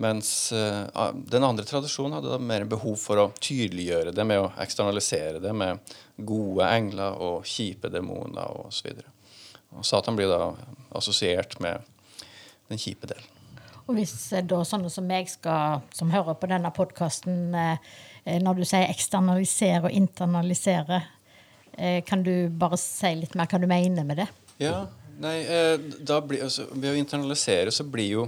Mens 0.02 0.52
uh, 0.56 1.12
den 1.14 1.44
andre 1.46 1.66
tradisjonen 1.68 2.16
hadde 2.18 2.32
da 2.32 2.40
mer 2.42 2.64
behov 2.70 2.96
for 2.98 3.20
å 3.22 3.28
tydeliggjøre 3.38 4.14
det 4.16 4.26
med 4.26 4.42
å 4.42 4.52
eksternalisere 4.64 5.42
det 5.44 5.52
med 5.54 5.82
gode 6.18 6.70
engler 6.70 7.20
og 7.22 7.46
kjipe 7.46 7.92
demoner 7.92 8.64
osv. 8.64 9.04
Satan 9.86 10.18
blir 10.18 10.32
da 10.32 10.54
assosiert 10.98 11.60
med 11.64 11.86
den 12.72 12.82
kjipe 12.82 13.08
delen. 13.12 13.30
Og 13.88 13.98
hvis 13.98 14.14
eh, 14.36 14.46
da 14.46 14.62
sånne 14.68 14.92
som 14.92 15.08
meg 15.08 15.30
skal, 15.32 15.82
som 15.96 16.12
hører 16.14 16.38
på 16.40 16.50
denne 16.52 16.72
podkasten, 16.76 17.56
eh, 17.58 17.92
eh, 18.26 18.40
når 18.44 18.62
du 18.62 18.68
sier 18.68 18.92
eksternalisere 18.92 19.88
og 19.88 19.98
internalisere, 20.04 21.04
kan 22.06 22.20
du 22.20 22.52
bare 22.60 22.76
si 22.78 23.08
litt 23.16 23.32
mer 23.40 23.48
hva 23.48 23.58
du 23.58 23.66
mener 23.66 24.04
med 24.04 24.20
det? 24.20 24.26
Ja, 24.60 24.90
nei, 25.24 25.38
da 26.04 26.18
blir, 26.20 26.42
altså, 26.44 26.66
Ved 26.76 26.90
å 26.92 27.00
internalisere 27.00 27.72
så 27.72 27.86
blir 27.88 28.10
jo 28.12 28.26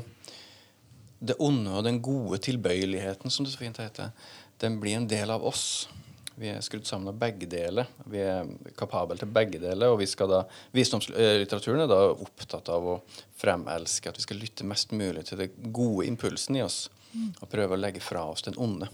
det 1.23 1.39
onde 1.39 1.71
og 1.71 1.86
den 1.86 2.01
gode 2.03 2.39
tilbøyeligheten, 2.43 3.31
som 3.31 3.45
det 3.45 3.53
så 3.53 3.62
fint 3.62 3.79
heter, 3.79 4.12
den 4.59 4.79
blir 4.81 4.97
en 4.97 5.07
del 5.07 5.31
av 5.31 5.45
oss. 5.47 5.88
Vi 6.36 6.49
er 6.49 6.63
skrudd 6.65 6.88
sammen 6.89 7.12
av 7.12 7.19
begge 7.21 7.47
deler. 7.49 7.88
Vi 8.09 8.19
er 8.23 8.49
kapable 8.79 9.15
til 9.19 9.29
begge 9.31 9.62
deler. 9.62 9.93
Og 9.93 9.99
vi 10.01 10.07
skal 10.09 10.31
da, 10.31 10.41
visdomslitteraturen 10.73 11.86
er 11.86 11.91
da 11.91 11.99
opptatt 12.12 12.71
av 12.73 12.88
å 12.89 12.97
fremelske, 13.39 14.09
at 14.09 14.17
vi 14.17 14.25
skal 14.25 14.41
lytte 14.41 14.67
mest 14.67 14.95
mulig 14.97 15.27
til 15.29 15.43
den 15.43 15.71
gode 15.75 16.07
impulsen 16.09 16.57
i 16.57 16.65
oss. 16.65 16.88
Og 17.13 17.49
prøve 17.51 17.77
å 17.77 17.79
legge 17.79 18.01
fra 18.01 18.25
oss 18.31 18.45
den 18.47 18.57
onde. 18.57 18.89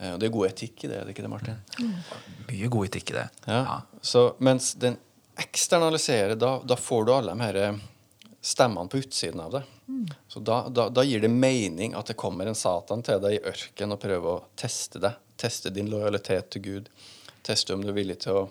Eh, 0.00 0.12
og 0.12 0.20
det 0.20 0.28
er 0.28 0.34
god 0.34 0.50
etikk 0.50 0.84
i 0.84 0.90
det, 0.90 0.98
er 0.98 1.06
det 1.06 1.14
ikke 1.14 1.24
det, 1.24 1.32
Martin? 1.32 1.60
Mm. 1.78 1.96
Mye 2.50 2.70
god 2.76 2.90
etikk 2.90 3.14
i 3.14 3.18
det. 3.20 3.26
Ja. 3.46 3.60
ja. 3.60 3.76
Så 4.02 4.24
mens 4.42 4.72
den 4.82 4.98
eksternaliserer, 5.38 6.34
da, 6.38 6.56
da 6.66 6.78
får 6.78 7.06
du 7.06 7.14
alle 7.14 7.34
de 7.34 7.46
her 7.46 7.60
eh, 7.62 7.84
stemmene 8.44 8.88
på 8.92 9.00
utsiden 9.00 9.40
av 9.40 9.52
det. 9.52 9.62
Mm. 9.88 10.06
Så 10.28 10.40
da, 10.40 10.68
da, 10.68 10.88
da, 10.88 11.04
gir 11.04 11.20
det 11.20 11.28
mening 11.32 11.94
at 11.96 12.10
det 12.10 12.16
kommer 12.20 12.46
en 12.46 12.58
Satan 12.58 13.02
til 13.04 13.22
deg 13.22 13.38
i 13.38 13.44
ørken 13.48 13.94
og 13.94 14.00
prøver 14.02 14.30
å 14.30 14.42
teste 14.60 15.00
deg 15.00 15.20
Teste 15.34 15.72
din 15.74 15.88
lojalitet 15.90 16.52
til 16.54 16.62
Gud. 16.62 16.90
Teste 17.42 17.74
om 17.74 17.80
du 17.82 17.88
er 17.90 17.96
villig 17.96 18.20
til 18.22 18.36
å 18.38 18.42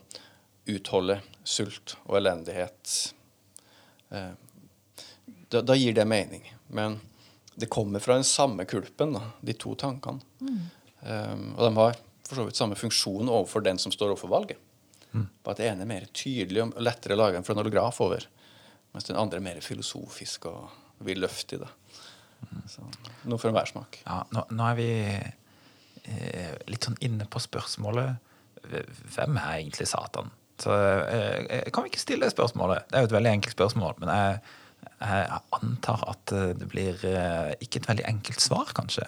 utholde 0.68 1.16
sult 1.48 1.94
og 2.04 2.18
elendighet. 2.20 2.96
Eh, 4.12 4.34
da, 5.48 5.62
da, 5.62 5.78
gir 5.80 5.96
det 5.96 6.04
mening. 6.06 6.44
Men 6.68 6.98
det 7.56 7.70
kommer 7.72 8.04
fra 8.04 8.18
den 8.20 8.28
samme 8.28 8.66
kulpen, 8.68 9.16
da, 9.16 9.30
de 9.40 9.56
to 9.56 9.78
tankene. 9.80 10.20
Mm. 10.44 10.60
Um, 11.08 11.48
og 11.56 11.64
de 11.64 11.72
har 11.80 11.96
for 12.28 12.42
så 12.42 12.46
vidt 12.50 12.60
samme 12.60 12.76
funksjon 12.80 13.32
overfor 13.32 13.64
den 13.64 13.80
som 13.80 13.96
står 13.96 14.12
overfor 14.12 14.32
valget. 14.36 14.60
Mm. 15.14 15.28
Bare 15.44 15.56
at 15.56 15.64
det 15.64 15.72
ene 15.72 15.88
er 15.88 15.94
mer 15.94 16.06
tydelig 16.12 16.66
og 16.66 16.78
lettere 16.84 17.16
å 17.16 17.22
lage 17.24 17.40
en 17.40 17.48
fronograf 17.48 18.00
over, 18.04 18.28
mens 18.94 19.10
den 19.10 19.20
andre 19.20 19.40
er 19.40 19.46
mer 19.46 19.62
filosofisk 19.66 20.48
og 20.52 21.04
vidløftig. 21.04 21.60
Mm. 22.44 22.66
Så, 22.70 22.86
noe 23.26 23.40
for 23.42 23.50
enhver 23.50 23.70
smak. 23.70 24.02
Ja, 24.06 24.22
nå, 24.36 24.46
nå 24.54 24.68
er 24.70 24.78
vi 24.78 24.90
Eh, 26.04 26.56
litt 26.68 26.84
sånn 26.84 26.98
inne 27.00 27.24
på 27.32 27.40
spørsmålet 27.40 28.18
Hvem 28.68 29.38
er 29.40 29.54
egentlig 29.62 29.86
Satan? 29.88 30.34
Så 30.60 30.74
eh, 30.76 31.38
eh, 31.48 31.70
Kan 31.72 31.86
vi 31.86 31.94
ikke 31.94 32.02
stille 32.02 32.28
det 32.28 32.36
spørsmålet? 32.36 32.90
Det 32.90 32.98
er 32.98 33.06
jo 33.06 33.10
et 33.12 33.16
veldig 33.16 33.32
enkelt 33.38 33.56
spørsmål, 33.56 33.96
men 34.02 34.12
jeg, 34.12 34.42
jeg 35.00 35.40
antar 35.56 36.04
at 36.12 36.34
det 36.60 36.68
blir 36.72 37.00
ikke 37.64 37.80
et 37.80 37.88
veldig 37.88 38.06
enkelt 38.10 38.44
svar, 38.44 38.74
kanskje. 38.76 39.06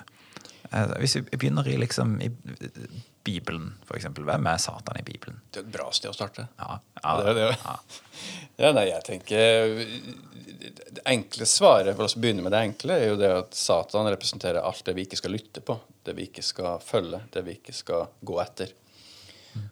Hvis 0.72 1.16
vi 1.16 1.22
begynner 1.38 1.68
i, 1.68 1.78
liksom, 1.78 2.16
i 2.22 2.30
Bibelen, 3.26 3.74
eksempel. 3.96 4.24
Hvem 4.28 4.48
er 4.48 4.58
Satan 4.62 5.00
i 5.00 5.04
Bibelen? 5.04 5.40
Det 5.50 5.64
er 5.64 5.66
et 5.66 5.74
bra 5.74 5.88
sted 5.94 6.12
å 6.12 6.16
starte. 6.16 6.46
Ja, 6.62 6.78
ja, 7.02 7.16
det 7.22 7.32
er 7.32 7.40
det. 7.40 7.50
Ja. 8.56 8.70
nei, 8.72 8.86
jeg 8.88 9.04
tenker 9.04 9.82
Det 10.96 11.02
enkle 11.12 11.48
svaret, 11.50 11.98
for 11.98 12.08
å 12.08 12.22
begynne 12.22 12.46
med 12.46 12.54
det 12.56 12.62
enkle, 12.70 12.96
er 12.96 13.10
jo 13.10 13.18
det 13.20 13.32
at 13.42 13.58
Satan 13.58 14.08
representerer 14.08 14.62
alt 14.62 14.86
det 14.88 14.96
vi 14.96 15.04
ikke 15.04 15.20
skal 15.20 15.36
lytte 15.36 15.64
på, 15.66 15.76
det 16.08 16.16
vi 16.16 16.30
ikke 16.30 16.46
skal 16.46 16.80
følge, 16.86 17.20
det 17.34 17.44
vi 17.44 17.58
ikke 17.58 17.76
skal 17.76 18.08
gå 18.22 18.40
etter. 18.46 18.72
Mm. 19.58 19.68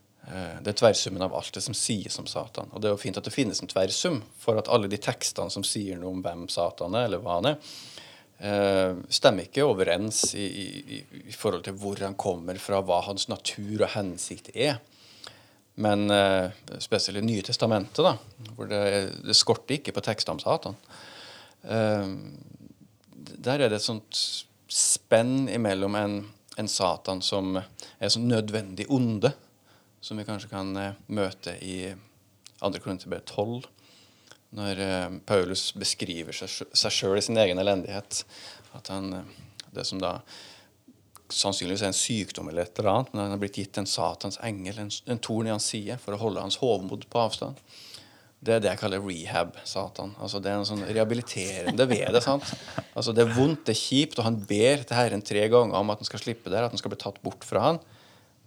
Det 0.65 0.73
er 0.73 0.79
tverrsummen 0.81 1.23
av 1.23 1.37
alt 1.37 1.53
det 1.55 1.63
som 1.63 1.77
sies 1.77 2.19
om 2.19 2.27
Satan. 2.27 2.73
Og 2.73 2.81
det 2.81 2.89
er 2.89 2.97
jo 2.97 3.03
fint 3.05 3.21
at 3.21 3.29
det 3.29 3.35
finnes 3.37 3.61
en 3.63 3.71
tverrsum 3.71 4.19
for 4.41 4.59
at 4.59 4.67
alle 4.73 4.91
de 4.91 4.99
tekstene 4.99 5.53
som 5.53 5.63
sier 5.67 6.01
noe 6.01 6.17
om 6.17 6.25
hvem 6.25 6.49
Satan 6.51 6.97
er, 6.97 7.07
eller 7.07 7.23
hva 7.23 7.39
han 7.39 7.53
er, 7.53 7.73
Eh, 7.93 8.02
stemmer 8.43 9.45
ikke 9.47 9.63
overens 9.63 10.33
i, 10.35 10.43
i, 10.43 10.97
i, 11.29 11.31
forhold 11.31 11.61
til 11.63 11.77
hvor 11.79 12.01
han 12.03 12.17
kommer 12.19 12.57
fra, 12.59 12.81
hva 12.83 12.97
hans 13.05 13.29
natur 13.31 13.85
og 13.85 13.93
hensikt 13.93 14.49
er. 14.51 14.81
Men 15.75 16.05
eh, 16.11 16.51
spesielt 16.83 17.17
i 17.21 17.25
Nye 17.25 17.43
testamentet, 17.45 18.03
da, 18.05 18.17
hvor 18.53 18.69
det, 18.69 18.83
det 19.25 19.35
skorter 19.37 19.79
ikke 19.79 19.95
på 19.95 20.03
Satan. 20.43 20.75
Eh, 21.63 22.11
der 23.13 23.59
er 23.59 23.69
det 23.69 23.79
et 23.79 23.87
sånt 23.87 24.19
spenn 24.69 25.49
imellom 25.49 25.95
en, 25.95 26.19
en 26.57 26.69
Satan 26.69 27.21
som 27.21 27.57
er 27.57 28.09
sånn 28.09 28.29
nødvendig 28.29 28.85
onde, 28.89 29.33
som 30.01 30.17
vi 30.19 30.27
kanskje 30.27 30.51
kan 30.51 30.75
eh, 30.77 30.99
møte 31.07 31.57
i 31.61 31.93
2. 32.61 32.69
Korinterbrev 32.79 33.23
12 33.25 33.72
når 34.53 34.81
eh, 34.85 35.19
Paulus 35.25 35.71
beskriver 35.77 36.35
seg 36.35 36.91
sjøl 36.93 37.17
i 37.19 37.25
sin 37.25 37.39
egen 37.41 37.61
elendighet. 37.61 38.23
At 38.77 38.91
han, 38.93 39.13
eh, 39.17 39.63
det 39.73 39.85
som 39.89 40.01
da 40.01 40.19
sannsynligvis 41.33 41.81
er 41.81 41.89
en 41.89 41.97
sykdom 41.97 42.49
eller 42.51 42.67
et 42.67 42.79
eller 42.79 42.91
annet, 42.91 43.13
men 43.13 43.23
han 43.23 43.33
har 43.33 43.41
blitt 43.41 43.57
gitt 43.57 43.79
en 43.81 43.89
Satans 43.89 44.37
engel, 44.45 44.83
en, 44.83 44.91
en 45.09 45.23
torn 45.23 45.49
i 45.49 45.53
hans 45.53 45.71
side, 45.73 45.97
for 46.03 46.13
å 46.13 46.21
holde 46.21 46.43
hans 46.43 46.59
hovmod 46.61 47.07
på 47.09 47.23
avstand. 47.23 47.61
Det 48.43 48.57
er 48.57 48.63
det 48.63 48.73
jeg 48.73 48.79
kaller 48.81 49.03
rehab, 49.07 49.55
Satan. 49.63 50.11
Altså 50.19 50.41
Det 50.43 50.51
er 50.51 50.59
en 50.59 50.67
sånn 50.67 50.83
rehabiliterende 50.83 51.85
ved 51.87 52.09
det. 52.11 52.21
sant? 52.25 52.49
Altså 52.91 53.15
Det 53.15 53.23
er 53.23 53.35
vondt, 53.37 53.63
det 53.69 53.71
er 53.71 53.79
kjipt, 53.79 54.19
og 54.19 54.27
han 54.27 54.39
ber 54.49 54.83
til 54.83 54.99
Herren 54.99 55.23
tre 55.23 55.45
ganger 55.51 55.79
om 55.79 55.93
at 55.93 56.03
han 56.03 56.09
skal 56.09 56.21
slippe 56.25 56.51
der, 56.51 56.67
at 56.67 56.75
han 56.75 56.81
skal 56.81 56.91
bli 56.91 56.99
tatt 56.99 57.21
bort 57.23 57.47
fra 57.47 57.69
han. 57.69 57.79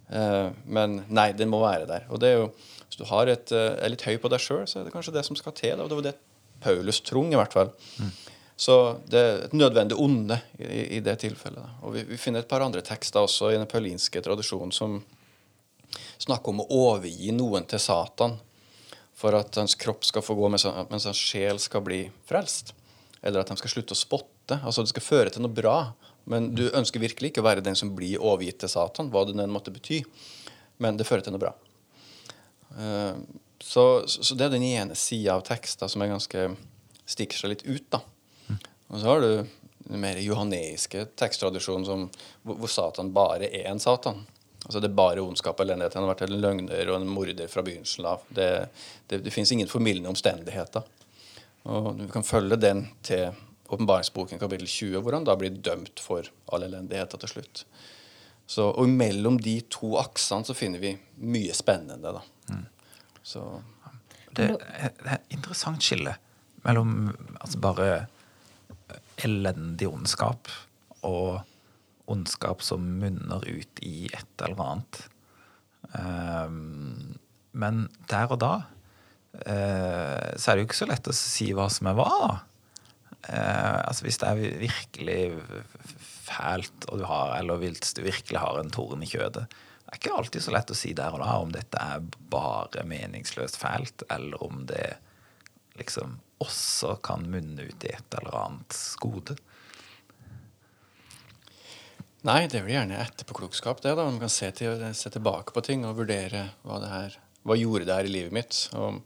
Uh, 0.07 0.53
men 0.69 1.01
nei, 1.09 1.31
den 1.35 1.49
må 1.51 1.63
være 1.65 1.89
der. 1.89 2.05
Og 2.13 2.21
det 2.21 2.29
er 2.29 2.37
jo 2.37 2.51
hvis 2.87 2.99
du 3.01 3.05
har 3.09 3.27
et, 3.27 3.51
eh, 3.51 3.75
er 3.83 3.91
litt 3.91 4.05
høy 4.07 4.15
på 4.21 4.31
deg 4.31 4.41
sjøl, 4.41 4.65
så 4.67 4.79
er 4.79 4.87
det 4.87 4.95
kanskje 4.95 5.13
det 5.17 5.25
som 5.27 5.37
skal 5.39 5.55
til. 5.57 5.79
Og 5.83 5.89
det 5.89 5.99
var 5.99 6.07
det 6.09 6.17
Paulus 6.63 7.01
trong, 7.01 7.29
i 7.31 7.37
hvert 7.37 7.53
fall. 7.53 7.71
Mm. 7.99 8.11
Så 8.57 8.75
det 9.05 9.19
er 9.21 9.43
et 9.45 9.53
nødvendig 9.53 9.97
onde 10.01 10.39
i, 10.57 10.97
i 10.97 10.99
det 11.05 11.19
tilfellet. 11.21 11.77
Og 11.85 11.93
vi, 11.93 12.03
vi, 12.09 12.17
finner 12.17 12.41
et 12.41 12.49
par 12.49 12.63
andre 12.65 12.81
tekster 12.81 13.21
også 13.21 13.51
i 13.51 13.59
den 13.59 13.69
paulinske 13.69 14.23
tradisjonen 14.25 14.73
som 14.73 14.97
snakker 16.17 16.49
om 16.49 16.63
å 16.63 16.69
overgi 16.89 17.29
noen 17.35 17.67
til 17.69 17.79
Satan 17.79 18.39
for 19.17 19.37
at 19.37 19.55
hans 19.57 19.77
kropp 19.77 20.05
skal 20.05 20.25
få 20.25 20.33
gå 20.37 20.49
mens, 20.49 20.65
mens 20.89 21.05
hans 21.09 21.21
sjel 21.21 21.61
skal 21.61 21.85
bli 21.85 22.07
frelst. 22.29 22.73
Eller 23.21 23.43
at 23.43 23.51
de 23.51 23.57
skal 23.61 23.75
slutte 23.75 23.93
å 23.93 23.99
spotte. 23.99 24.57
Altså 24.63 24.81
det 24.81 24.93
skal 24.93 25.05
føre 25.05 25.33
til 25.33 25.43
noe 25.43 25.53
bra 25.53 25.91
Men 26.27 26.49
du 26.55 26.65
ønsker 26.75 26.99
virkelig 26.99 27.29
ikke 27.31 27.39
å 27.39 27.45
være 27.45 27.63
den 27.63 27.75
som 27.79 27.93
blir 27.95 28.19
overgitt 28.19 28.57
til 28.59 28.71
Satan, 28.71 29.07
hva 29.13 29.21
det 29.23 29.37
enn 29.39 29.53
måtte 29.53 29.71
bety. 29.71 30.01
Men 30.83 30.97
det 30.99 31.05
fører 31.07 31.23
til 31.23 31.31
noe 31.31 31.39
bra. 31.39 31.53
Eh, 32.75 33.19
så, 33.63 33.85
så 34.07 34.35
det 34.35 34.47
er 34.47 34.55
den 34.57 34.65
ene 34.67 34.97
sida 34.97 35.37
av 35.37 35.45
tekster 35.47 35.89
som 35.91 36.03
er 36.03 36.11
ganske 36.11 36.49
stikker 37.07 37.39
seg 37.39 37.53
litt 37.53 37.65
ut. 37.67 37.87
da. 37.93 38.01
Og 38.87 38.99
så 38.99 39.07
har 39.09 39.23
du 39.23 39.29
den 39.87 40.01
mer 40.03 40.19
johaneiske 40.19 41.05
teksttradisjonen 41.19 41.87
som, 41.87 42.07
hvor, 42.43 42.59
hvor 42.61 42.71
Satan 42.71 43.13
bare 43.15 43.49
er 43.49 43.69
en 43.71 43.81
Satan. 43.81 44.25
Altså 44.65 44.81
Det 44.83 44.89
er 44.89 44.99
bare 44.99 45.23
ondskap 45.23 45.59
og 45.59 45.65
elendighet. 45.67 45.95
Han 45.95 46.05
har 46.05 46.13
vært 46.13 46.25
en 46.27 46.39
løgner 46.43 46.91
og 46.91 46.99
en 46.99 47.09
morder 47.09 47.51
fra 47.51 47.63
begynnelsen 47.63 48.07
av. 48.09 48.23
Det, 48.27 48.47
det, 49.07 49.21
det 49.23 49.33
fins 49.33 49.51
ingen 49.55 49.69
formildende 49.71 50.11
omstendigheter. 50.11 50.87
Og 51.71 51.93
Du 51.99 52.07
kan 52.11 52.27
følge 52.27 52.59
den 52.59 52.87
til 53.03 53.29
åpenbaringsboken 53.67 54.39
kapittel 54.39 54.67
20, 54.67 55.01
hvor 55.03 55.15
han 55.15 55.27
da 55.27 55.35
blir 55.39 55.55
dømt 55.55 55.99
for 56.03 56.27
all 56.51 56.63
elendigheter 56.67 57.19
til 57.23 57.31
slutt. 57.35 57.63
Så, 58.47 58.69
og 58.71 58.87
mellom 58.87 59.39
de 59.43 59.57
to 59.71 59.97
aksene 59.99 60.47
så 60.47 60.55
finner 60.55 60.79
vi 60.79 60.93
mye 61.19 61.55
spennende. 61.55 62.15
da. 62.15 62.23
Så 63.27 63.43
Det 64.31 64.53
er 64.53 64.93
et 65.17 65.33
interessant 65.35 65.83
skille 65.83 66.13
mellom 66.63 67.11
altså 67.41 67.59
bare 67.59 67.89
elendig 69.23 69.87
ondskap 69.89 70.49
og 71.07 71.41
ondskap 72.07 72.63
som 72.63 72.83
munner 73.01 73.43
ut 73.43 73.81
i 73.83 74.07
et 74.13 74.43
eller 74.45 74.63
annet. 74.63 74.99
Um, 75.91 77.17
men 77.57 77.87
der 78.11 78.31
og 78.31 78.39
da 78.43 78.53
uh, 78.63 80.29
så 80.35 80.51
er 80.51 80.55
det 80.55 80.61
jo 80.61 80.67
ikke 80.67 80.79
så 80.83 80.89
lett 80.89 81.09
å 81.09 81.15
si 81.15 81.49
hva 81.55 81.67
som 81.73 81.89
er 81.91 81.97
hva. 81.99 82.11
Eh, 83.23 83.79
altså 83.87 84.05
Hvis 84.05 84.19
det 84.21 84.29
er 84.29 84.59
virkelig 84.61 85.21
fælt, 86.27 86.89
og 86.91 87.01
du 87.01 87.07
har, 87.09 87.37
eller 87.39 87.59
hvis 87.61 87.95
du 87.97 88.03
virkelig 88.05 88.39
har 88.39 88.59
en 88.59 88.71
torn 88.73 89.03
i 89.03 89.09
kjødet, 89.09 89.47
det 89.87 89.95
er 89.95 89.99
ikke 90.01 90.15
alltid 90.19 90.43
så 90.43 90.51
lett 90.51 90.71
å 90.71 90.75
si 90.75 90.93
der 90.95 91.15
og 91.15 91.21
da 91.23 91.33
om 91.39 91.51
dette 91.55 91.79
er 91.79 92.03
bare 92.31 92.83
meningsløst 92.83 93.55
fælt, 93.59 94.03
eller 94.11 94.41
om 94.43 94.65
det 94.67 94.97
liksom 95.79 96.17
også 96.43 96.97
kan 97.05 97.23
munne 97.31 97.69
ut 97.69 97.85
i 97.87 97.93
et 97.95 98.17
eller 98.19 98.35
annet 98.35 98.79
gode. 99.01 99.37
Nei, 102.27 102.41
det 102.49 102.59
er 102.59 102.65
vel 102.65 102.75
gjerne 102.75 102.99
etterpåklokskap, 102.99 103.81
det. 103.85 103.93
da. 103.95 104.03
Man 104.03 104.19
kan 104.19 104.31
se, 104.33 104.49
til, 104.51 104.83
se, 104.97 105.11
tilbake 105.13 105.55
på 105.55 105.63
ting 105.63 105.85
og 105.87 106.01
vurdere 106.01 106.49
hva 106.67 106.81
det 106.83 106.91
her 106.91 107.17
Hva 107.47 107.55
gjorde 107.55 107.87
det 107.87 107.95
her 107.95 108.09
i 108.09 108.11
livet 108.11 108.35
mitt? 108.35 108.57
Og 108.75 108.99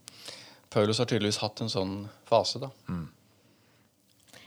Paulus 0.73 0.97
har 0.97 1.09
tydeligvis 1.11 1.43
hatt 1.43 1.61
en 1.61 1.69
sånn 1.69 1.95
fase, 2.25 2.63
da. 2.63 2.71
Mm. 2.89 3.09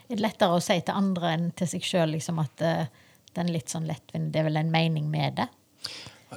Er 0.05 0.17
det 0.17 0.23
lettere 0.23 0.57
å 0.57 0.63
si 0.63 0.77
til 0.85 0.97
andre 0.97 1.33
enn 1.35 1.45
til 1.57 1.69
seg 1.69 1.85
sjøl 1.85 2.13
liksom, 2.13 2.39
at 2.43 2.63
uh, 2.65 3.05
den 3.35 3.51
litt 3.53 3.71
sånn 3.73 3.87
lettvint 3.89 4.31
Det 4.33 4.41
er 4.41 4.47
vel 4.49 4.61
en 4.61 4.73
mening 4.73 5.07
med 5.11 5.39
det? 5.39 5.47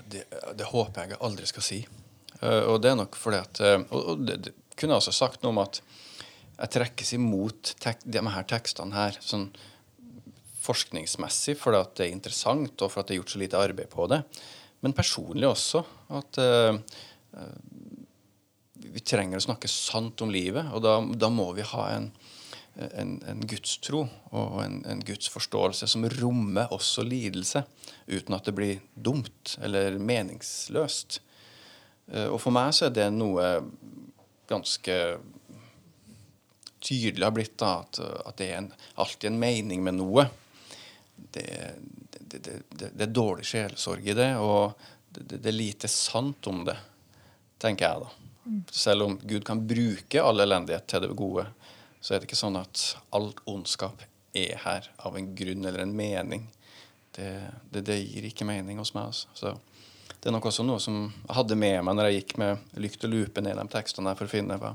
Det, 0.09 0.25
det, 0.57 0.69
håper 0.71 1.05
jeg 1.05 1.19
aldri 1.25 1.49
skal 1.49 1.65
si. 1.65 1.79
Uh, 2.41 2.75
og 2.75 2.83
det 2.83 2.93
er 2.93 3.01
nok 3.01 3.19
fordi 3.19 3.41
at 3.43 3.61
uh, 3.65 3.81
Og, 3.97 4.23
det, 4.25 4.39
det, 4.47 4.55
kunne 4.79 4.95
jeg 4.95 5.03
også 5.03 5.17
sagt 5.17 5.43
noe 5.43 5.53
om 5.57 5.65
at 5.65 5.81
jeg 6.59 6.73
trekkes 6.75 7.13
imot 7.15 7.75
tek, 7.83 8.01
de 8.03 8.23
her 8.23 8.47
tekstene 8.51 8.95
her 8.95 9.19
sånn 9.23 9.49
forskningsmessig 10.63 11.55
fordi 11.59 11.81
at 11.81 11.93
det 11.99 12.07
er 12.07 12.15
interessant, 12.15 12.75
og 12.83 12.91
for 12.93 13.03
at 13.03 13.09
det 13.09 13.17
er 13.17 13.21
gjort 13.21 13.35
så 13.35 13.41
lite 13.43 13.61
arbeid 13.63 13.91
på 13.93 14.07
det. 14.11 14.21
Men 14.83 14.95
personlig 14.95 15.49
også. 15.49 15.83
At 16.19 16.39
vi 18.93 19.03
trenger 19.05 19.39
å 19.39 19.45
snakke 19.45 19.71
sant 19.71 20.23
om 20.25 20.33
livet, 20.33 20.71
og 20.75 20.83
da, 20.85 20.99
da 21.03 21.31
må 21.33 21.49
vi 21.57 21.67
ha 21.67 21.85
en, 21.95 22.09
en, 22.79 23.17
en 23.27 23.41
gudstro 23.49 24.05
og 24.31 24.59
en, 24.63 24.81
en 24.87 25.03
gudsforståelse 25.05 25.89
som 25.91 26.07
rommer 26.19 26.71
også 26.75 27.05
lidelse, 27.07 27.65
uten 28.07 28.37
at 28.37 28.49
det 28.49 28.55
blir 28.57 28.83
dumt 28.95 29.57
eller 29.63 29.99
meningsløst. 29.99 31.21
Uh, 32.13 32.29
og 32.29 32.39
for 32.43 32.55
meg 32.55 32.73
så 32.77 32.89
er 32.89 32.95
det 32.97 33.09
noe 33.15 33.51
ganske 34.49 34.99
tydelig 36.79 37.27
har 37.27 37.35
blitt 37.35 37.57
da, 37.61 37.81
at, 37.83 37.99
at 38.01 38.37
det 38.39 38.53
er 38.53 38.61
en, 38.63 38.71
alltid 39.03 39.33
en 39.33 39.41
mening 39.41 39.83
med 39.85 39.99
noe 39.99 40.29
det, 41.33 41.75
det, 42.19 42.39
det, 42.39 42.91
det, 42.95 43.03
er 43.03 43.13
dårlig 43.13 43.47
sjelesorg 43.47 44.07
i 44.07 44.15
det, 44.17 44.31
og 44.39 44.79
det, 45.11 45.43
er 45.43 45.57
lite 45.57 45.91
sant 45.91 46.47
om 46.51 46.63
det, 46.69 46.77
tenker 47.59 47.89
jeg 47.89 48.05
da. 48.05 48.13
Selv 48.73 49.05
om 49.05 49.17
Gud 49.29 49.45
kan 49.45 49.61
bruke 49.69 50.23
all 50.23 50.41
elendighet 50.41 50.87
til 50.89 51.05
det 51.05 51.17
gode, 51.19 51.45
så 52.01 52.15
er 52.15 52.21
det 52.21 52.29
ikke 52.29 52.39
sånn 52.39 52.59
at 52.61 52.85
alt 53.17 53.41
ondskap 53.51 54.05
er 54.37 54.61
her 54.63 54.87
av 55.03 55.17
en 55.19 55.33
grunn 55.37 55.67
eller 55.67 55.83
en 55.83 55.97
mening. 55.97 56.47
Det, 57.15 57.97
gir 57.99 58.29
ikke 58.29 58.47
mening 58.47 58.79
hos 58.79 58.95
meg. 58.95 59.11
Altså. 59.11 59.29
Så 59.35 60.15
det 60.19 60.31
er 60.31 60.35
nok 60.35 60.49
også 60.51 60.67
noe 60.67 60.81
som 60.83 61.09
jeg 61.11 61.37
hadde 61.37 61.59
med 61.59 61.81
meg 61.87 61.97
når 61.97 62.09
jeg 62.09 62.21
gikk 62.21 62.37
med 62.43 62.79
lykt 62.83 63.07
og 63.07 63.13
lupe 63.15 63.43
ned 63.43 63.59
de 63.59 63.67
tekstene 63.73 64.15
for 64.19 64.29
å 64.29 64.33
finne 64.33 64.59
hva, 64.61 64.75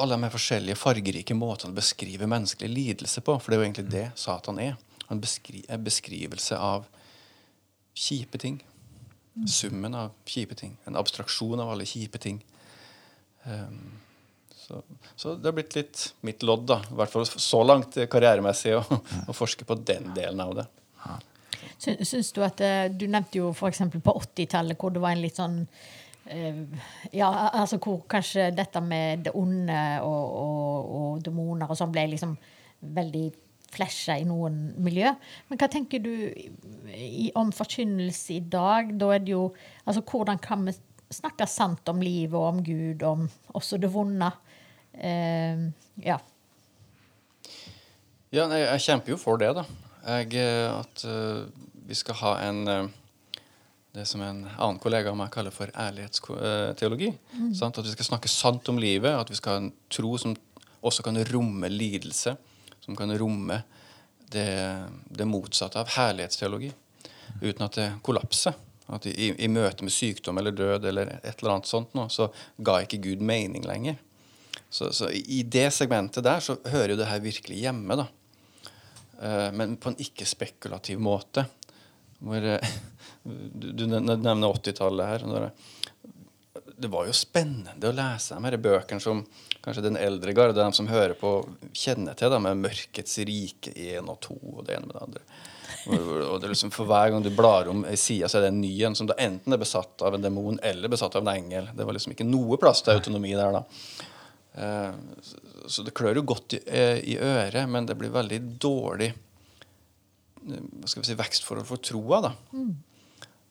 alle 0.00 0.16
de 0.20 0.30
forskjellige 0.32 0.78
fargerike 0.78 1.36
måtene 1.36 1.74
å 1.74 1.78
beskrive 1.78 2.28
menneskelig 2.30 2.70
lidelse 2.70 3.22
på. 3.24 3.36
For 3.40 3.50
det 3.50 3.56
er 3.56 3.62
jo 3.62 3.68
egentlig 3.68 3.92
det 3.92 4.06
Satan 4.20 4.60
er. 4.62 4.76
En, 5.10 5.20
beskri 5.22 5.64
beskrivelse 5.84 6.58
av 6.60 6.86
kjipe 7.96 8.38
ting. 8.38 8.60
Summen 9.48 9.96
av 9.96 10.12
kjipe 10.28 10.54
ting. 10.58 10.76
En 10.86 10.98
abstraksjon 11.00 11.60
av 11.62 11.72
alle 11.72 11.88
kjipe 11.88 12.20
ting. 12.22 12.42
Um, 13.44 13.98
så, 14.70 14.82
så, 15.16 15.34
det 15.34 15.50
har 15.50 15.56
blitt 15.56 15.76
litt 15.76 16.04
mitt 16.26 16.44
lodd, 16.46 16.68
da, 16.70 16.78
i 16.86 16.98
hvert 17.00 17.12
fall 17.12 17.26
så 17.28 17.64
langt 17.66 17.98
karrieremessig, 18.10 18.76
å, 18.78 19.00
å 19.26 19.36
forske 19.36 19.66
på 19.66 19.76
den 19.82 20.12
delen 20.16 20.44
av 20.46 20.54
det. 20.60 20.68
Syns 21.80 22.28
du 22.36 22.42
at 22.44 22.60
eh, 22.60 22.90
Du 22.92 23.06
nevnte 23.08 23.38
jo 23.38 23.54
f.eks. 23.54 23.80
på 24.04 24.12
80-tallet, 24.12 24.76
hvor 24.78 24.92
det 24.92 25.00
var 25.00 25.16
en 25.16 25.22
litt 25.24 25.38
sånn 25.40 25.62
Eh, 26.30 26.56
ja, 27.16 27.28
altså 27.48 27.78
hvor 27.82 28.02
kanskje 28.10 28.50
dette 28.54 28.80
med 28.84 29.24
det 29.26 29.32
onde 29.34 29.78
og, 30.04 30.34
og, 30.42 30.90
og 30.98 31.22
demoner 31.24 31.70
og 31.70 31.78
sånn 31.78 31.94
ble 31.94 32.04
liksom 32.12 32.36
veldig 32.94 33.24
flasha 33.70 34.18
i 34.18 34.26
noen 34.28 34.60
miljø. 34.82 35.10
Men 35.48 35.60
hva 35.60 35.70
tenker 35.70 36.02
du 36.04 36.12
i, 36.94 37.30
om 37.38 37.50
forkynnelse 37.54 38.36
i 38.36 38.44
dag? 38.52 38.92
Da 38.98 39.14
er 39.14 39.24
det 39.24 39.34
jo 39.34 39.48
Altså, 39.84 40.04
hvordan 40.06 40.38
kan 40.42 40.62
vi 40.68 40.76
snakke 41.10 41.48
sant 41.50 41.88
om 41.90 42.02
livet 42.02 42.36
og 42.38 42.46
om 42.52 42.62
Gud, 42.62 43.02
om 43.02 43.26
også 43.58 43.80
det 43.82 43.90
vonde? 43.90 44.30
Uh, 44.94 45.70
ja. 46.02 46.18
Ja, 48.30 48.46
jeg 48.46 48.82
kjemper 48.84 49.14
jo 49.14 49.18
for 49.18 49.40
det, 49.42 49.50
da. 49.58 49.64
Jeg, 50.00 50.32
eh, 50.38 50.68
at 50.70 51.02
uh, 51.04 51.48
vi 51.88 51.96
skal 51.98 52.16
ha 52.22 52.34
en 52.46 52.60
uh, 52.68 52.92
det 53.92 54.04
som 54.06 54.22
en 54.22 54.44
annen 54.46 54.78
kollega 54.78 55.10
av 55.10 55.18
meg 55.18 55.32
kaller 55.34 55.54
for 55.54 55.70
ærlighetsteologi. 55.74 57.10
Mm. 57.34 57.50
At 57.66 57.82
vi 57.82 57.94
skal 57.96 58.06
snakke 58.12 58.30
sant 58.30 58.68
om 58.70 58.78
livet, 58.78 59.10
at 59.10 59.30
vi 59.30 59.38
skal 59.38 59.56
ha 59.56 59.62
en 59.64 59.72
tro 59.90 60.14
som 60.20 60.36
også 60.86 61.04
kan 61.06 61.18
romme 61.32 61.68
lidelse. 61.68 62.36
Som 62.80 62.96
kan 62.96 63.10
romme 63.18 63.60
det, 64.30 64.46
det 65.10 65.26
motsatte 65.26 65.82
av 65.82 65.90
herlighetsteologi. 65.96 66.70
Uten 67.42 67.66
at 67.66 67.80
det 67.80 67.88
kollapser. 68.06 68.54
At 68.90 69.06
i, 69.10 69.32
i, 69.34 69.50
møte 69.50 69.86
med 69.86 69.94
sykdom 69.94 70.38
eller 70.38 70.54
død 70.54 70.86
eller 70.90 71.12
et 71.20 71.34
eller 71.42 71.56
annet 71.56 71.70
sånt 71.70 71.92
nå, 71.94 72.08
så 72.10 72.30
ga 72.58 72.80
ikke 72.82 73.02
Gud 73.02 73.22
mening 73.22 73.66
lenger. 73.66 73.98
Så, 74.70 74.92
så 74.94 75.10
i 75.10 75.42
det 75.42 75.66
segmentet 75.74 76.24
der 76.24 76.42
så 76.44 76.56
hører 76.70 76.94
jo 76.94 77.00
det 77.00 77.10
her 77.10 77.22
virkelig 77.24 77.58
hjemme. 77.64 77.98
da. 77.98 78.06
Uh, 79.20 79.50
men 79.52 79.76
på 79.76 79.90
en 79.90 79.98
ikke-spekulativ 80.00 81.02
måte. 81.02 81.44
Hvor, 82.22 82.46
uh, 82.46 82.72
du, 83.24 83.86
nevner 83.86 84.46
80-tallet 84.46 85.10
her. 85.10 85.50
Det 86.80 86.88
var 86.88 87.08
jo 87.08 87.16
spennende 87.16 87.90
å 87.90 87.96
lese 87.96 88.38
de 88.38 88.46
her 88.46 88.60
bøkene 88.62 89.02
som 89.02 89.24
kanskje 89.60 89.84
den 89.84 89.98
eldre 90.00 90.32
garde, 90.32 90.56
de 90.56 90.72
som 90.72 90.88
hører 90.88 91.18
på, 91.18 91.34
kjenner 91.76 92.16
til. 92.16 92.32
Da, 92.32 92.38
med 92.40 92.62
'Mørkets 92.62 93.18
rike 93.28 93.74
1 93.74 94.08
og 94.08 94.20
2' 94.24 94.38
og 94.54 94.62
det 94.66 94.78
ene 94.78 94.88
med 94.88 94.96
det 94.96 95.02
andre. 95.08 95.24
Og 95.90 96.38
det 96.40 96.46
er 96.46 96.52
liksom 96.52 96.72
For 96.74 96.88
hver 96.88 97.10
gang 97.12 97.24
du 97.24 97.30
blar 97.34 97.68
om 97.70 97.84
ei 97.88 97.96
side, 97.96 98.28
så 98.28 98.38
er 98.38 98.46
det 98.46 98.52
en 98.54 98.62
ny 98.62 98.72
en 98.86 98.96
som 98.96 99.08
da 99.08 99.16
enten 99.20 99.52
er 99.52 99.60
besatt 99.60 100.02
av 100.04 100.16
en 100.16 100.24
demon 100.24 100.58
eller 100.62 100.92
besatt 100.92 101.16
av 101.16 101.26
en 101.26 101.34
engel. 101.34 101.70
Det 101.76 101.86
var 101.86 101.96
liksom 101.96 102.14
ikke 102.14 102.28
noe 102.28 102.58
plass 102.60 102.82
til 102.84 102.96
autonomi 102.96 103.32
der 103.36 103.54
da. 103.58 103.62
Eh, 104.54 104.94
så 105.70 105.84
det 105.86 105.94
klør 105.96 106.20
jo 106.20 106.26
godt 106.32 106.58
i, 106.58 106.60
eh, 106.66 106.98
i 107.12 107.16
øret, 107.18 107.68
men 107.70 107.86
det 107.86 107.98
blir 107.98 108.12
veldig 108.14 108.40
dårlig 108.62 109.12
eh, 109.12 110.60
hva 110.80 110.90
skal 110.90 111.04
vi 111.04 111.10
si, 111.10 111.18
vekstforhold 111.18 111.68
for 111.68 111.82
troa. 111.84 112.20
da. 112.28 112.34
Mm. 112.52 112.74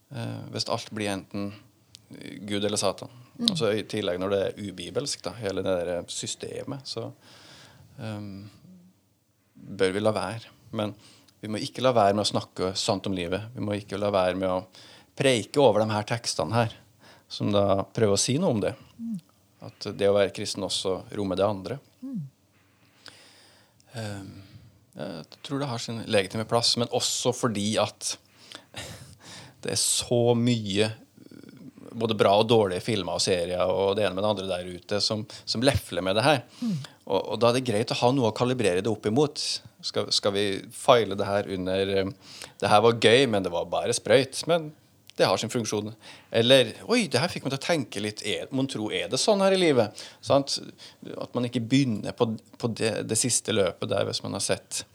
Eh, 0.10 0.40
hvis 0.54 0.70
alt 0.70 0.92
blir 0.92 1.12
enten 1.14 1.52
Gud 2.50 2.66
eller 2.66 2.78
Satan. 2.78 3.12
Mm. 3.38 3.52
Og 3.52 3.58
så 3.58 3.72
I 3.72 3.86
tillegg 3.88 4.20
når 4.20 4.34
det 4.34 4.40
er 4.46 4.58
ubibelsk, 4.60 5.22
da, 5.24 5.36
hele 5.40 5.64
det 5.64 5.76
der 5.86 6.10
systemet, 6.12 6.90
så 6.90 7.06
um, 8.02 8.50
bør 9.54 9.94
vi 9.96 10.02
la 10.02 10.14
være. 10.16 10.52
Men 10.76 10.96
vi 11.40 11.52
må 11.52 11.62
ikke 11.62 11.84
la 11.86 11.94
være 11.96 12.18
med 12.18 12.26
å 12.26 12.32
snakke 12.32 12.74
sant 12.76 13.08
om 13.08 13.16
livet. 13.16 13.52
Vi 13.54 13.64
må 13.64 13.78
ikke 13.78 14.00
la 14.02 14.10
være 14.12 14.36
med 14.40 14.50
å 14.52 14.64
preike 15.20 15.62
over 15.62 15.84
de 15.84 15.94
her 15.94 16.08
tekstene 16.10 16.56
her, 16.56 16.76
som 17.32 17.54
da 17.54 17.84
prøver 17.96 18.18
å 18.18 18.20
si 18.20 18.40
noe 18.42 18.58
om 18.58 18.64
det. 18.64 18.74
Mm. 18.98 19.18
At 19.66 19.90
det 20.00 20.08
å 20.08 20.16
være 20.16 20.34
kristen 20.36 20.64
også 20.64 21.02
rommer 21.18 21.40
det 21.40 21.48
andre. 21.48 21.80
Mm. 22.06 22.22
Jeg 25.00 25.40
tror 25.44 25.62
det 25.62 25.70
har 25.72 25.82
sin 25.84 26.02
legitime 26.08 26.46
plass, 26.48 26.76
men 26.80 26.92
også 26.96 27.34
fordi 27.36 27.74
at 27.82 28.14
det 29.64 29.74
er 29.74 29.82
så 29.82 30.36
mye 30.38 30.92
både 32.00 32.16
bra 32.18 32.36
og 32.40 32.48
dårlige 32.50 32.84
filmer 32.86 33.18
og 33.18 33.24
serier 33.24 33.70
og 33.70 33.96
det 33.98 34.06
ene 34.06 34.16
med 34.18 34.24
det 34.24 34.30
andre 34.30 34.50
der 34.50 34.68
ute 34.78 35.00
som, 35.04 35.24
som 35.46 35.64
lefler 35.66 36.06
med 36.06 36.18
det 36.20 36.26
her. 36.26 36.44
Og, 37.10 37.18
og, 37.18 37.36
da 37.42 37.50
er 37.50 37.58
det 37.58 37.66
greit 37.68 37.94
å 37.94 38.00
ha 38.04 38.12
noe 38.16 38.30
å 38.30 38.36
kalibrere 38.36 38.84
det 38.86 38.92
opp 38.92 39.08
imot. 39.10 39.42
Skal, 39.86 40.12
skal 40.14 40.36
vi 40.36 40.46
feile 40.76 41.18
det 41.18 41.28
her 41.28 41.50
under 41.56 41.94
eh, 42.02 42.12
Det 42.60 42.70
her 42.70 42.84
var 42.84 43.00
gøy, 43.00 43.26
men 43.32 43.46
det 43.46 43.52
var 43.54 43.70
bare 43.72 43.96
sprøyt. 43.96 44.44
Men 44.52 44.70
det 45.20 45.28
har 45.28 45.38
sin 45.38 45.52
funksjon. 45.52 45.92
Eller 46.32 46.72
Oi, 46.88 47.08
det 47.12 47.20
her 47.20 47.32
fikk 47.32 47.46
meg 47.46 47.54
til 47.54 47.60
å 47.60 47.66
tenke 47.66 48.04
litt. 48.04 48.24
Mon 48.56 48.70
tro, 48.72 48.88
er 48.96 49.12
det 49.12 49.20
sånn 49.20 49.44
her 49.44 49.56
i 49.56 49.60
livet? 49.60 50.04
Sant? 50.24 50.58
At 51.20 51.36
man 51.36 51.48
ikke 51.50 51.64
begynner 51.64 52.16
på, 52.16 52.32
på 52.60 52.72
det, 52.80 52.94
det, 53.10 53.20
siste 53.20 53.56
løpet 53.56 53.92
der 53.92 54.08
hvis 54.08 54.24
man 54.24 54.38
har 54.38 54.46
sett 54.46 54.86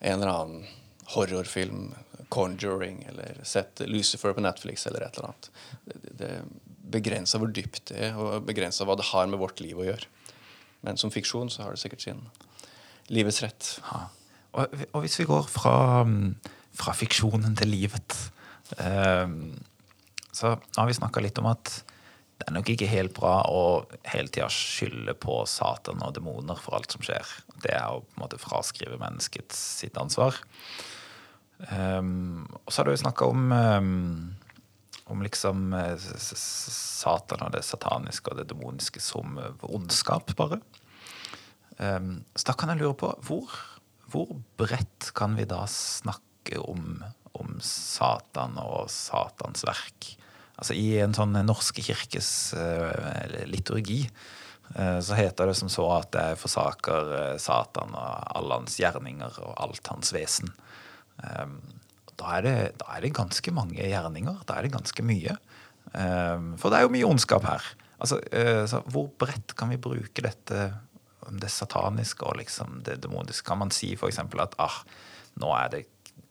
en 0.00 0.18
eller 0.18 0.32
annen 0.32 0.66
horrorfilm, 1.14 1.92
Conjuring, 2.32 3.04
eller 3.06 3.36
sett 3.46 3.84
Lucifer 3.86 4.32
på 4.34 4.42
Netflix 4.42 4.88
eller 4.88 5.04
et 5.06 5.18
eller 5.18 5.28
annet. 5.28 5.50
Det, 5.84 6.00
det 6.18 6.30
begrenser 6.96 7.38
hvor 7.38 7.52
dypt 7.54 7.92
det 7.92 8.00
er, 8.08 8.16
og 8.18 8.48
begrenser 8.48 8.88
hva 8.88 8.96
det 8.98 9.06
har 9.12 9.28
med 9.30 9.38
vårt 9.38 9.62
liv 9.62 9.78
å 9.78 9.86
gjøre. 9.86 10.08
Men 10.86 10.98
som 10.98 11.12
fiksjon 11.14 11.52
så 11.52 11.62
har 11.62 11.76
det 11.76 11.82
sikkert 11.84 12.02
sin 12.02 12.24
livets 13.14 13.42
rett. 13.44 13.68
Ja. 13.86 14.08
Og, 14.56 14.74
og, 14.90 15.00
hvis 15.04 15.20
vi 15.20 15.28
går 15.28 15.46
fra, 15.52 15.76
fra 16.74 16.96
fiksjonen 16.96 17.54
til 17.58 17.70
livet 17.74 18.18
um, 18.78 19.54
Så 20.34 20.54
har 20.76 20.88
vi 20.88 20.96
snakka 20.96 21.22
litt 21.24 21.38
om 21.40 21.48
at 21.50 21.70
det 22.36 22.50
er 22.50 22.56
nok 22.58 22.68
ikke 22.68 22.88
helt 22.90 23.14
bra 23.16 23.38
å 23.48 23.60
hele 24.12 24.28
tida 24.28 24.50
skylde 24.52 25.14
på 25.16 25.38
Satan 25.48 26.02
og 26.04 26.12
demoner 26.18 26.58
for 26.60 26.76
alt 26.76 26.92
som 26.92 27.04
skjer. 27.04 27.24
Det 27.64 27.72
er 27.72 27.88
å 27.88 28.02
på 28.02 28.18
en 28.18 28.24
måte 28.26 28.40
fraskrive 28.40 28.98
menneskets 29.00 29.56
sitt 29.80 29.96
ansvar. 29.96 30.36
Um, 31.72 32.44
og 32.66 32.68
så 32.68 32.82
har 32.82 32.90
du 32.90 32.92
jo 32.92 33.04
snakka 33.06 33.30
om 33.32 33.54
um, 33.56 34.34
om 35.06 35.22
liksom 35.22 35.70
eh, 35.78 35.96
Satan 36.26 37.44
og 37.46 37.52
det 37.54 37.62
sataniske 37.62 38.32
og 38.32 38.40
det 38.40 38.48
demoniske 38.50 38.98
som 39.02 39.38
ondskap, 39.62 40.32
bare. 40.38 40.58
Så 41.76 42.46
da 42.48 42.54
kan 42.56 42.72
jeg 42.72 42.80
lure 42.80 42.96
på 42.98 43.10
hvor, 43.28 43.52
hvor 44.10 44.32
bredt 44.58 45.10
kan 45.14 45.36
vi 45.36 45.44
da 45.46 45.60
snakke 45.70 46.58
om, 46.62 47.04
om 47.36 47.58
Satan 47.64 48.56
og 48.62 48.90
Satans 48.92 49.64
verk? 49.66 50.12
Altså 50.56 50.76
I 50.76 50.98
en 51.04 51.14
sånn 51.16 51.36
Norske 51.44 51.84
kirkes 51.84 52.28
uh, 52.56 53.44
liturgi 53.48 54.06
uh, 54.06 55.00
så 55.04 55.18
heter 55.18 55.50
det 55.50 55.56
som 55.58 55.70
så 55.72 55.84
at 55.98 56.16
jeg 56.16 56.38
forsaker 56.40 57.10
uh, 57.12 57.32
Satan 57.40 57.92
og 57.92 58.30
alle 58.38 58.60
hans 58.62 58.78
gjerninger 58.80 59.40
og 59.44 59.52
alt 59.66 59.92
hans 59.92 60.14
vesen. 60.16 60.52
Um, 61.20 61.58
da 62.16 62.38
er, 62.38 62.46
det, 62.46 62.56
da 62.80 62.94
er, 62.94 63.04
det, 63.04 63.12
ganske 63.16 63.52
mange 63.52 63.76
gjerninger. 63.76 64.40
Da 64.48 64.56
er 64.56 64.64
det 64.64 64.72
ganske 64.72 65.04
mye. 65.04 65.36
Um, 65.92 66.54
for 66.60 66.72
det 66.72 66.78
er 66.78 66.86
jo 66.86 66.94
mye 66.94 67.10
ondskap 67.10 67.44
her. 67.44 67.66
Altså, 68.00 68.20
hvor 68.92 69.08
bredt 69.20 69.54
kan 69.56 69.70
vi 69.72 69.80
bruke 69.80 70.24
dette 70.24 70.70
om 71.28 71.38
det 71.40 71.50
sataniske 71.52 72.24
og 72.28 72.38
liksom 72.40 72.80
det 72.84 72.98
demoniske? 73.04 73.44
Kan 73.44 73.60
man 73.60 73.72
si 73.72 73.94
f.eks. 73.96 74.20
at 74.20 74.56
ah, 74.62 74.80
nå 75.40 75.52
er 75.56 75.70
det 75.72 75.84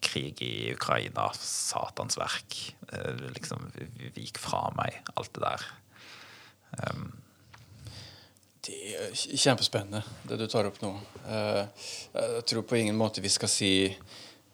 krig 0.05 0.41
i 0.45 0.71
Ukraina, 0.73 1.27
Satans 1.39 2.19
verk. 2.19 2.57
Uh, 2.91 3.27
liksom, 3.35 3.67
vik 4.15 4.39
fra 4.41 4.67
meg, 4.77 5.01
alt 5.15 5.33
det 5.35 5.45
der. 5.45 5.67
Um, 6.81 7.07
det 8.65 8.77
er 8.97 9.11
kjempespennende, 9.13 10.01
det 10.25 10.39
du 10.41 10.47
tar 10.49 10.69
opp 10.69 10.79
nå. 10.81 10.95
Uh, 11.27 11.65
jeg 12.15 12.47
tror 12.49 12.65
på 12.65 12.79
ingen 12.79 12.97
måte 12.97 13.21
vi 13.21 13.29
skal 13.33 13.51
si 13.51 13.73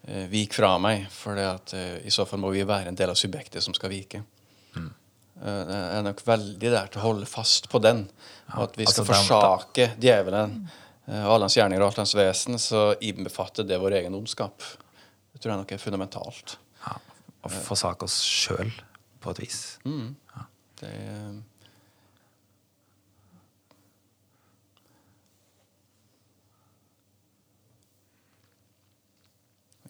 eh, 0.07 0.25
vik 0.29 0.53
fra 0.53 0.77
meg. 0.81 1.07
For 1.11 1.37
at, 1.37 1.73
eh, 1.73 1.97
i 2.07 2.11
så 2.11 2.25
fall 2.25 2.41
må 2.41 2.51
vi 2.53 2.63
være 2.67 2.91
en 2.91 2.97
del 2.97 3.13
av 3.13 3.19
subjektet 3.19 3.63
som 3.63 3.75
skal 3.77 3.93
vike. 3.93 4.23
Mm. 4.75 4.91
Eh, 5.41 5.63
det 5.67 5.79
er 5.97 6.05
nok 6.05 6.21
veldig 6.25 6.73
der 6.75 6.91
til 6.91 7.01
å 7.01 7.07
holde 7.09 7.29
fast 7.29 7.69
på 7.71 7.81
den. 7.83 8.05
Og 8.55 8.67
at 8.67 8.77
vi 8.77 8.87
skal 8.87 9.05
altså, 9.05 9.09
forsake 9.13 9.91
djevelen 10.01 10.57
eh, 11.07 11.23
og 11.23 11.35
alle 11.35 11.49
hans 11.49 11.57
gjerninger 11.57 11.83
og 11.83 11.91
alt 11.91 12.03
hans 12.03 12.15
vesen, 12.17 12.59
så 12.61 12.91
innbefatter 13.01 13.67
det 13.67 13.79
vår 13.81 14.01
egen 14.01 14.17
ondskap. 14.17 14.65
Det 15.31 15.41
tror 15.41 15.53
jeg 15.53 15.61
nok 15.63 15.71
er 15.71 15.81
fundamentalt. 15.81 16.57
Ja, 16.85 16.97
Å 17.41 17.49
forsake 17.49 18.05
oss 18.05 18.19
sjøl, 18.21 18.71
på 19.21 19.31
et 19.33 19.39
vis. 19.41 19.61
Mm. 19.85 20.13
Ja. 20.35 20.43
Det 20.81 20.91
er 20.91 21.39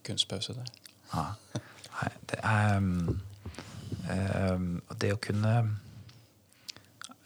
kunstpause 0.03 0.53
der. 0.53 0.65
Ja. 1.13 1.25
Det 2.29 2.39
er 2.43 2.77
um, 2.77 3.21
um, 4.09 4.81
Det 5.01 5.13
å 5.13 5.19
kunne 5.21 5.53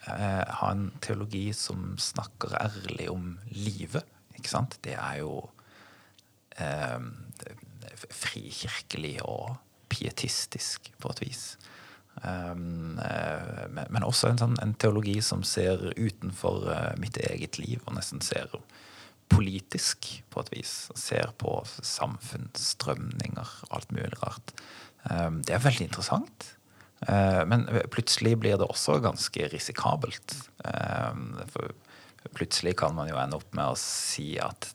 uh, 0.08 0.44
ha 0.60 0.72
en 0.72 0.90
teologi 1.02 1.48
som 1.54 1.96
snakker 2.02 2.58
ærlig 2.60 3.10
om 3.12 3.36
livet, 3.52 4.04
ikke 4.36 4.52
sant, 4.52 4.78
det 4.84 4.98
er 5.00 5.22
jo 5.22 5.38
um, 6.60 7.12
frikirkelig 8.14 9.18
og 9.26 9.56
pietistisk 9.92 10.92
på 11.02 11.14
et 11.14 11.24
vis. 11.24 11.44
Um, 12.24 12.96
uh, 12.96 13.66
men 13.92 14.06
også 14.08 14.32
en, 14.32 14.40
sånn, 14.40 14.56
en, 14.64 14.74
teologi 14.80 15.18
som 15.24 15.44
ser 15.44 15.82
utenfor 15.98 16.70
uh, 16.72 16.92
mitt 17.00 17.20
eget 17.20 17.60
liv, 17.60 17.82
og 17.86 17.98
nesten 17.98 18.24
ser 18.24 18.54
politisk 19.32 20.08
på 20.32 20.44
et 20.44 20.52
vis. 20.54 20.74
Ser 20.98 21.34
på 21.42 21.58
samfunnsstrømninger 21.82 23.56
og 23.68 23.78
alt 23.80 23.96
mulig 23.96 24.14
rart. 24.22 24.54
Ehm, 25.10 25.42
det 25.46 25.56
er 25.56 25.64
veldig 25.64 25.90
interessant. 25.90 26.52
Ehm, 27.08 27.50
men 27.50 27.66
plutselig 27.94 28.36
blir 28.42 28.60
det 28.62 28.68
også 28.70 29.00
ganske 29.04 29.50
risikabelt. 29.54 30.38
Ehm, 30.66 31.36
for 31.54 31.74
plutselig 32.34 32.76
kan 32.78 32.96
man 32.98 33.10
jo 33.10 33.20
ende 33.22 33.38
opp 33.38 33.52
med 33.54 33.74
å 33.74 33.80
si 33.80 34.36
at 34.42 34.72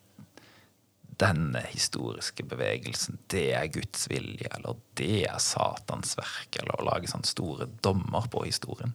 denne 1.20 1.62
historiske 1.68 2.44
bevegelsen, 2.48 3.18
det 3.32 3.50
er 3.56 3.72
Guds 3.72 4.06
vilje, 4.10 4.48
eller 4.56 4.78
det 4.98 5.26
er 5.28 5.42
Satans 5.42 6.16
verk, 6.18 6.60
eller 6.62 6.80
å 6.80 6.86
lage 6.88 7.10
sånne 7.10 7.28
store 7.28 7.68
dommer 7.84 8.28
på 8.32 8.46
historien. 8.46 8.94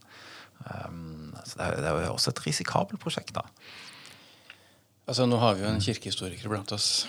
så 0.66 1.60
det 1.60 1.86
er, 1.86 2.02
jo 2.08 2.16
også 2.16 2.34
et 2.34 2.44
risikabelt 2.48 3.02
prosjekt, 3.02 3.36
da. 3.38 3.46
Altså, 5.06 5.28
Nå 5.30 5.38
har 5.38 5.54
vi 5.54 5.66
jo 5.66 5.70
en 5.70 5.84
kirkehistoriker 5.84 6.50
blant 6.50 6.74
oss. 6.74 7.06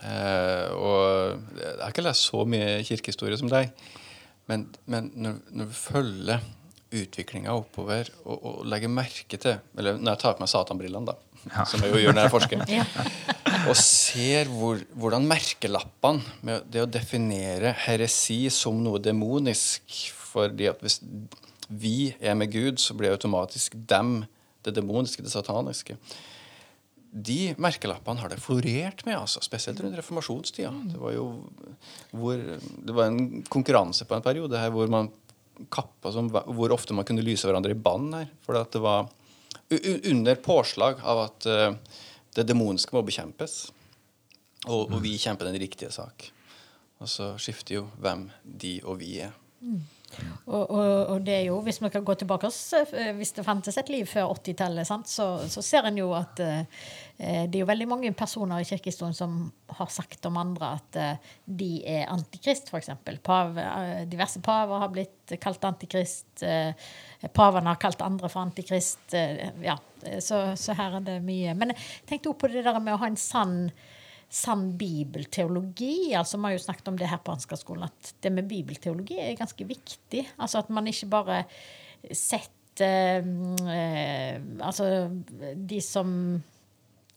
Eh, 0.00 0.68
og 0.76 1.40
jeg 1.56 1.76
har 1.80 1.92
ikke 1.92 2.04
lest 2.04 2.28
så 2.28 2.44
mye 2.48 2.80
kirkehistorie 2.84 3.38
som 3.40 3.48
deg. 3.52 3.72
Men, 4.50 4.66
men 4.90 5.10
når, 5.14 5.40
når, 5.52 5.70
vi 5.70 5.78
følger 5.78 6.46
utviklinga 7.00 7.54
oppover 7.54 8.08
og, 8.24 8.36
og, 8.36 8.62
legger 8.66 8.90
merke 8.90 9.38
til 9.38 9.60
Eller 9.78 10.00
når 10.00 10.16
jeg 10.16 10.20
tar 10.24 10.32
på 10.34 10.42
meg 10.42 10.50
satanbrillene, 10.50 11.12
da, 11.12 11.29
ja. 11.48 11.66
som 11.68 11.84
jeg 11.84 11.92
jo 11.94 12.00
gjør 12.02 12.16
når 12.16 12.26
jeg 12.26 12.34
forsker, 12.36 12.64
ja. 12.78 12.86
og 13.70 13.76
ser 13.80 14.50
hvor, 14.52 14.82
hvordan 14.94 15.28
merkelappene 15.30 16.40
med 16.46 16.66
det 16.72 16.84
å 16.84 16.90
definere 16.90 17.74
heresi 17.86 18.42
som 18.54 18.82
noe 18.84 19.02
demonisk 19.02 20.02
fordi 20.30 20.68
at 20.70 20.82
hvis 20.84 21.00
vi 21.70 22.12
er 22.22 22.36
med 22.38 22.52
Gud, 22.52 22.78
så 22.82 22.94
blir 22.98 23.14
automatisk 23.14 23.74
dem 23.74 24.20
det 24.62 24.74
demoniske, 24.76 25.24
det 25.24 25.32
sataniske 25.32 25.96
de 27.10 27.54
merkelappene 27.58 28.22
har 28.22 28.30
det 28.30 28.38
florert 28.42 29.02
med, 29.06 29.16
altså, 29.18 29.42
spesielt 29.42 29.80
rundt 29.82 29.98
reformasjonstida. 29.98 30.70
Det 30.92 31.00
var 31.00 31.14
jo 31.16 31.24
hvor, 32.14 32.38
det 32.38 32.94
var 32.94 33.10
en 33.10 33.42
konkurranse 33.50 34.06
på 34.06 34.14
en 34.14 34.24
periode 34.24 34.60
her 34.60 34.70
hvor 34.74 34.90
man 34.90 35.10
kappa 35.74 36.12
som, 36.14 36.30
hvor 36.30 36.72
ofte 36.72 36.94
man 36.96 37.04
kunne 37.08 37.24
lyse 37.26 37.48
hverandre 37.48 37.74
i 37.74 37.78
bann 37.78 38.12
her. 38.14 38.30
For 38.46 38.56
det 38.56 38.82
var 38.82 39.10
under 39.70 40.34
påslag 40.42 41.02
av 41.06 41.20
at 41.28 41.46
uh, 41.46 41.98
det 42.34 42.46
demoniske 42.48 42.94
må 42.96 43.02
bekjempes. 43.06 43.60
Og, 44.66 44.90
og, 44.90 44.98
vi 45.04 45.14
kjemper 45.18 45.48
den 45.48 45.60
riktige 45.62 45.92
sak. 45.94 46.26
Og 47.00 47.08
så 47.08 47.32
skifter 47.40 47.78
jo 47.78 47.86
hvem 48.02 48.26
de 48.44 48.74
og 48.84 48.98
vi 49.00 49.14
er. 49.24 49.32
Mm. 49.64 49.80
Og, 50.46 50.70
og, 50.70 50.86
og, 51.14 51.20
det 51.24 51.34
er 51.36 51.44
jo, 51.48 51.60
hvis 51.64 51.78
vi 51.82 51.90
kan 51.92 52.04
gå 52.06 52.14
tilbake 52.18 52.48
eh, 52.50 53.10
hvis 53.16 53.32
det 53.36 53.44
fantes 53.46 53.78
et 53.78 53.90
liv 53.92 54.08
før 54.08 54.32
80-tallet, 54.34 54.88
så, 55.06 55.28
så, 55.48 55.62
ser 55.62 55.86
en 55.86 56.00
jo 56.00 56.10
at 56.16 56.42
eh, 56.42 56.80
det 57.20 57.58
er 57.58 57.62
jo 57.62 57.68
veldig 57.68 57.88
mange 57.90 58.12
personer 58.16 58.62
i 58.62 58.66
kirkehistorien 58.68 59.14
som 59.16 59.36
har 59.76 59.92
sagt 59.92 60.26
om 60.26 60.40
andre 60.40 60.72
at 60.78 60.98
eh, 60.98 61.30
de 61.44 61.70
er 61.86 62.10
antikrist, 62.10 62.72
f.eks. 62.72 62.90
Pav, 63.22 63.54
uh, 63.54 64.02
diverse 64.08 64.40
paver 64.42 64.82
har 64.82 64.90
blitt 64.92 65.34
kalt 65.40 65.64
antikrist. 65.68 66.42
Pavene 67.36 67.70
har 67.70 67.78
kalt 67.78 68.02
andre 68.02 68.30
for 68.32 68.42
antikrist. 68.42 69.12
ja, 69.62 69.76
så, 70.18 70.40
så, 70.58 70.74
her 70.74 70.96
er 70.98 71.06
det 71.06 71.18
mye. 71.22 71.54
Men 71.54 71.74
jeg 71.74 72.08
tenkte 72.08 72.32
også 72.32 72.42
på 72.42 72.50
det 72.54 72.64
der 72.66 72.80
med 72.82 72.96
å 72.96 73.00
ha 73.02 73.10
en 73.10 73.20
sann 73.20 73.58
sann 74.30 74.70
bibelteologi. 74.78 76.14
altså 76.14 76.38
Vi 76.38 76.44
har 76.44 76.54
jo 76.54 76.62
snakket 76.62 76.88
om 76.88 76.98
det 76.98 77.10
her 77.10 77.18
på 77.24 77.34
Ansgarskolen, 77.34 77.88
at 77.90 78.14
det 78.22 78.32
med 78.32 78.48
bibelteologi 78.48 79.18
er 79.18 79.38
ganske 79.38 79.66
viktig. 79.66 80.24
Altså 80.38 80.62
at 80.62 80.70
man 80.70 80.86
ikke 80.86 81.10
bare 81.10 81.42
setter 82.12 83.26
eh, 83.68 84.38
Altså 84.64 85.10
de 85.54 85.80
som 85.84 86.40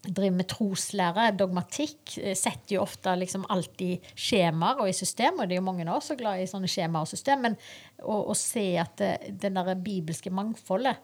driver 0.04 0.36
med 0.36 0.49
troslære, 0.52 1.30
dogmatikk, 1.39 2.17
eh, 2.17 2.36
setter 2.36 2.76
jo 2.76 2.82
ofte 2.84 3.13
liksom 3.15 3.45
alt 3.54 3.82
i 3.86 3.93
skjemaer 4.15 4.82
og 4.82 4.89
i 4.89 4.97
system, 4.97 5.39
og 5.39 5.47
det 5.47 5.56
er 5.56 5.62
jo 5.62 5.69
mange 5.69 5.86
av 5.88 5.97
oss 5.97 6.10
som 6.10 6.17
er 6.17 6.23
glad 6.23 6.41
i 6.41 6.49
sånne 6.49 6.71
skjemaer 6.71 7.06
og 7.06 7.12
system, 7.13 7.45
men 7.45 7.56
å, 8.04 8.36
se 8.36 8.65
at 8.82 8.97
det, 8.99 9.13
den 9.39 9.56
der 9.60 9.76
bibelske 9.80 10.34
mangfoldet, 10.34 10.97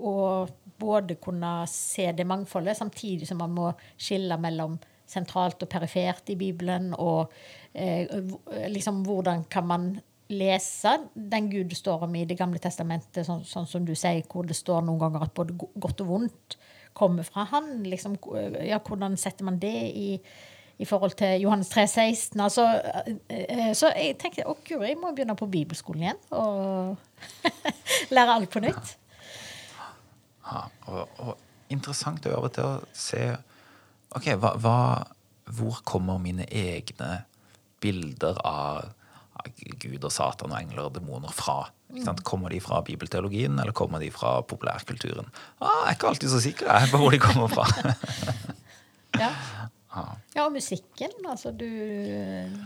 og 0.00 0.50
både 0.80 1.18
kunne 1.20 1.60
se 1.70 2.08
det 2.16 2.26
mangfoldet, 2.26 2.78
samtidig 2.78 3.28
som 3.28 3.38
man 3.42 3.54
må 3.54 3.68
skille 4.00 4.38
mellom 4.40 4.78
sentralt 5.10 5.62
og 5.64 5.70
perifert 5.72 6.30
i 6.32 6.38
Bibelen, 6.38 6.92
og 6.98 7.32
eh, 7.74 8.06
liksom 8.70 9.02
hvordan 9.06 9.44
kan 9.50 9.66
man 9.68 9.90
lese 10.30 10.92
den 11.14 11.50
Gud 11.50 11.72
det 11.72 11.76
står 11.78 12.04
om 12.06 12.14
i 12.14 12.24
Det 12.24 12.38
gamle 12.38 12.60
testamentet, 12.62 13.26
sånn, 13.26 13.42
sånn 13.46 13.66
som 13.66 13.86
du 13.86 13.96
sier, 13.98 14.22
hvor 14.30 14.46
det 14.46 14.56
står 14.58 14.84
noen 14.86 15.00
ganger 15.02 15.26
at 15.26 15.34
både 15.34 15.56
godt 15.58 16.04
og 16.04 16.12
vondt 16.12 16.56
kommer 16.94 17.26
fra 17.26 17.46
han. 17.50 17.82
Liksom, 17.86 18.16
ja, 18.66 18.78
hvordan 18.78 19.16
setter 19.18 19.46
man 19.46 19.58
det 19.62 19.74
i, 19.90 20.08
i 20.78 20.88
forhold 20.88 21.16
til 21.18 21.42
Johannes 21.42 21.70
3, 21.74 21.86
16? 21.86 22.40
Altså, 22.40 22.66
eh, 23.28 23.70
så 23.74 23.92
jeg 23.96 24.18
tenkte 24.22 24.46
å 24.46 24.56
guri, 24.66 24.92
jeg 24.92 25.00
må 25.02 25.12
begynne 25.14 25.38
på 25.38 25.50
bibelskolen 25.50 26.06
igjen 26.06 26.24
og 26.30 26.96
lære 28.14 28.38
alt 28.38 28.50
på 28.52 28.62
nytt. 28.64 28.96
Ja, 30.50 30.66
og, 30.90 31.22
og, 31.22 31.46
interessant 31.70 32.26
å 32.26 32.34
og 32.40 32.50
til 32.54 32.66
å 32.66 32.78
se 32.96 33.22
Ok, 34.16 34.32
hva, 34.42 34.54
hva, 34.58 34.78
hvor 35.54 35.82
kommer 35.86 36.18
mine 36.22 36.46
egne 36.50 37.10
bilder 37.82 38.38
av, 38.46 38.90
av 39.38 39.60
Gud 39.80 40.02
og 40.02 40.12
Satan 40.12 40.52
og 40.52 40.58
engler 40.58 40.88
og 40.88 40.96
demoner 40.98 41.34
fra? 41.34 41.62
Kommer 42.26 42.52
de 42.54 42.60
fra 42.62 42.80
bibelteologien, 42.86 43.58
eller 43.58 43.74
kommer 43.74 44.02
de 44.02 44.10
fra 44.14 44.38
populærkulturen? 44.46 45.30
Ah, 45.58 45.86
jeg 45.86 45.88
er 45.88 45.98
ikke 45.98 46.10
alltid 46.12 46.32
så 46.32 46.42
sikker 46.42 46.70
jeg, 46.70 46.90
på 46.92 47.00
hvor 47.02 47.14
de 47.14 47.22
kommer 47.22 47.50
fra. 47.50 47.66
ja. 49.22 49.30
ja, 50.36 50.44
og 50.44 50.52
musikken. 50.54 51.14
Altså, 51.26 51.50
du, 51.50 51.66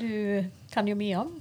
du 0.01 0.45
kan 0.75 0.89
jo 0.89 0.97
mye 0.99 1.25
om. 1.25 1.33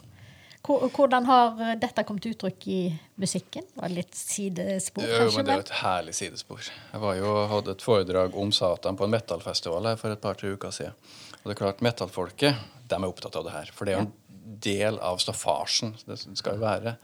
Hvordan 0.63 1.25
har 1.27 1.57
dette 1.75 2.05
kommet 2.07 2.23
til 2.23 2.37
uttrykk 2.37 2.67
i 2.71 2.81
musikken? 3.19 3.65
Var 3.75 3.91
det 3.91 3.97
litt 3.97 4.15
sidespor, 4.15 5.03
kanskje? 5.03 5.25
Jo, 5.25 5.33
men 5.35 5.45
Det 5.45 5.51
er 5.51 5.59
jo 5.59 5.65
et 5.65 5.73
herlig 5.81 6.13
sidespor. 6.15 6.69
Jeg 6.93 7.03
var 7.03 7.17
jo, 7.19 7.33
hadde 7.51 7.75
et 7.75 7.83
foredrag 7.83 8.37
om 8.39 8.53
Satan 8.55 8.99
på 8.99 9.03
en 9.03 9.11
metallfestival 9.11 9.91
her 9.91 9.99
for 9.99 10.15
et 10.15 10.23
par-tre 10.23 10.53
uker 10.55 10.71
siden. 10.71 10.95
Og 11.41 11.49
det 11.49 11.57
er 11.57 11.59
klart, 11.59 11.83
Metallfolket 11.83 12.63
de 12.87 12.95
er 12.95 13.09
opptatt 13.09 13.35
av 13.35 13.43
det 13.47 13.55
her. 13.57 13.73
For 13.75 13.83
det 13.83 13.93
er 13.93 13.99
jo 13.99 14.05
en 14.05 14.55
del 14.63 15.01
av 15.03 15.19
staffasjen. 15.19 15.97
Det 16.07 16.21
skal 16.21 16.55
jo 16.55 16.63
være. 16.63 16.95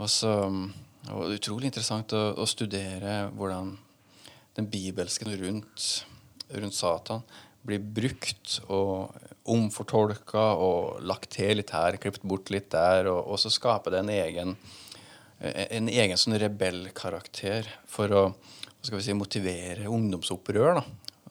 Og 0.00 0.08
så 0.08 0.32
og 1.10 1.26
det 1.26 1.40
utrolig 1.40 1.68
interessant 1.72 2.14
å, 2.14 2.20
å, 2.38 2.46
studere 2.46 3.26
hvordan 3.34 3.72
den 4.54 4.68
bibelske 4.70 5.26
rundt, 5.26 5.88
rundt 6.54 6.76
Satan 6.76 7.24
blir 7.66 7.82
brukt 7.82 8.58
og 8.72 9.14
omfortolka 9.52 10.44
og 10.62 11.02
lagt 11.06 11.32
til 11.36 11.58
litt 11.58 11.72
her, 11.74 11.98
klippet 12.02 12.24
bort 12.26 12.50
litt 12.54 12.70
der, 12.74 13.10
og, 13.10 13.20
og 13.32 13.40
så 13.42 13.52
skaper 13.52 13.94
det 13.94 14.02
en 14.02 14.12
egen, 14.14 14.56
en 15.40 15.90
egen 15.90 16.18
sånn 16.18 16.38
rebellkarakter 16.42 17.70
for 17.90 18.16
å 18.16 18.24
skal 18.82 18.98
vi 18.98 19.04
si, 19.06 19.14
motivere 19.14 19.86
ungdomsopprør. 19.90 20.80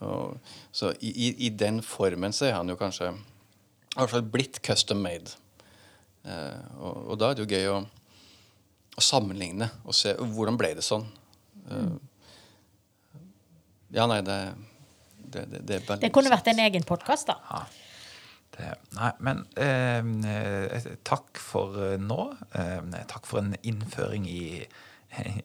Og, 0.08 0.52
så 0.72 0.94
i, 1.04 1.34
i, 1.48 1.50
den 1.52 1.82
formen 1.84 2.32
så 2.34 2.48
er 2.48 2.56
han 2.56 2.72
jo 2.72 2.78
kanskje 2.80 3.12
fall 3.92 4.24
blitt 4.24 4.62
custom 4.64 5.04
made. 5.04 5.36
Eh, 6.24 6.62
og, 6.80 7.12
og 7.12 7.20
da 7.20 7.32
er 7.32 7.36
det 7.38 7.44
jo 7.44 7.52
gøy 7.52 7.68
å 7.74 7.82
å 8.98 9.04
sammenligne 9.04 9.70
og 9.86 9.96
se 9.96 10.14
hvordan 10.20 10.58
ble 10.60 10.74
det 10.78 10.86
sånn. 10.86 11.06
Mm. 11.70 11.96
Ja, 13.96 14.08
nei, 14.08 14.22
det 14.26 14.38
det, 15.34 15.46
det, 15.52 15.64
det, 15.70 15.98
det 16.02 16.12
kunne 16.14 16.34
vært 16.34 16.52
en 16.52 16.62
egen 16.66 16.86
podkast, 16.88 17.32
da. 17.32 17.38
Ja. 17.50 18.76
nei, 18.98 19.12
men 19.24 19.44
eh, 19.56 20.88
takk 21.08 21.40
for 21.42 21.78
eh, 21.86 21.98
nå. 22.02 22.32
Eh, 22.58 23.04
takk 23.12 23.30
for 23.30 23.42
en 23.42 23.56
innføring 23.62 24.28
i, 24.30 24.62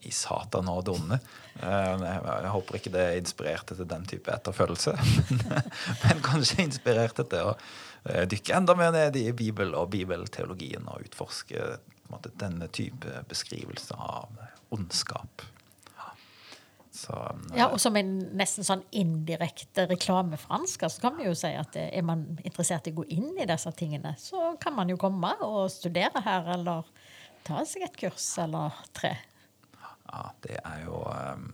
i 0.07 0.13
Satan 0.15 0.71
og 0.71 0.85
det 0.87 0.95
onde. 0.95 1.21
Eh, 1.63 2.07
jeg 2.07 2.55
håper 2.55 2.79
ikke 2.81 2.95
det 2.95 3.09
inspirerte 3.23 3.79
til 3.79 3.89
den 3.91 4.07
type 4.11 4.33
etterfølgelse, 4.33 4.97
men, 5.49 5.73
men 6.05 6.25
kanskje 6.27 6.67
inspirerte 6.67 7.27
til 7.31 7.53
å 7.53 7.57
eh, 7.57 8.25
dykke 8.31 8.57
enda 8.61 8.77
mer 8.79 8.95
ned 8.95 9.19
i 9.21 9.29
Bibel 9.37 9.75
og 9.79 9.91
bibelteologien 9.95 10.87
og 10.91 11.07
utforske 11.09 11.77
måte, 12.13 12.35
denne 12.39 12.69
type 12.75 13.23
beskrivelse 13.31 13.97
av 13.99 14.31
ondskap. 14.75 15.47
Så, 16.97 17.13
ja, 17.53 17.67
og 17.69 17.77
som 17.83 17.97
en 18.01 18.15
nesten 18.39 18.65
sånn 18.65 18.83
indirekte 18.97 19.85
reklame 19.91 20.39
fransk, 20.41 20.87
så 20.89 21.03
kan 21.03 21.19
vi 21.19 21.27
jo 21.27 21.35
si 21.37 21.51
at 21.53 21.77
er 21.77 22.05
man 22.07 22.25
interessert 22.41 22.89
i 22.89 22.95
å 22.95 23.03
gå 23.03 23.07
inn 23.13 23.35
i 23.37 23.49
disse 23.49 23.73
tingene, 23.77 24.15
så 24.21 24.55
kan 24.63 24.73
man 24.79 24.89
jo 24.89 24.97
komme 25.01 25.35
og 25.45 25.67
studere 25.73 26.25
her, 26.25 26.49
eller 26.57 26.89
ta 27.45 27.61
seg 27.69 27.85
et 27.85 28.01
kurs 28.01 28.31
eller 28.43 28.81
tre. 28.97 29.13
Ja, 30.07 30.29
det 30.47 30.57
er 30.63 30.85
jo 30.87 31.03
um, 31.05 31.47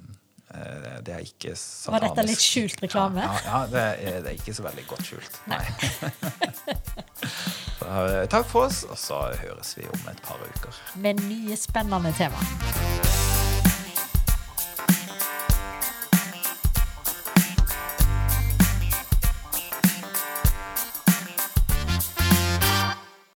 det 1.02 1.14
er 1.16 1.22
ikke 1.24 1.54
satanisk. 1.56 1.92
Var 1.94 2.04
dette 2.04 2.24
litt 2.28 2.44
skjult 2.44 2.82
reklame? 2.84 3.24
Ja, 3.24 3.32
ja, 3.32 3.44
ja 3.48 3.60
det, 3.72 3.82
er, 3.82 4.18
det, 4.20 4.34
er, 4.34 4.38
ikke 4.38 4.54
så 4.54 4.66
veldig 4.68 4.86
godt 4.90 5.10
skjult. 5.10 5.42
Nei. 5.50 5.64
Eh, 7.82 8.28
takk 8.30 8.46
for 8.46 8.68
oss, 8.68 8.84
og 8.86 8.98
så 8.98 9.18
høres 9.42 9.74
vi 9.74 9.88
om 9.90 10.08
et 10.12 10.22
par 10.22 10.38
uker. 10.38 10.80
Med 11.02 11.18
nye, 11.26 11.58
spennende 11.58 12.14
tema. 12.14 13.31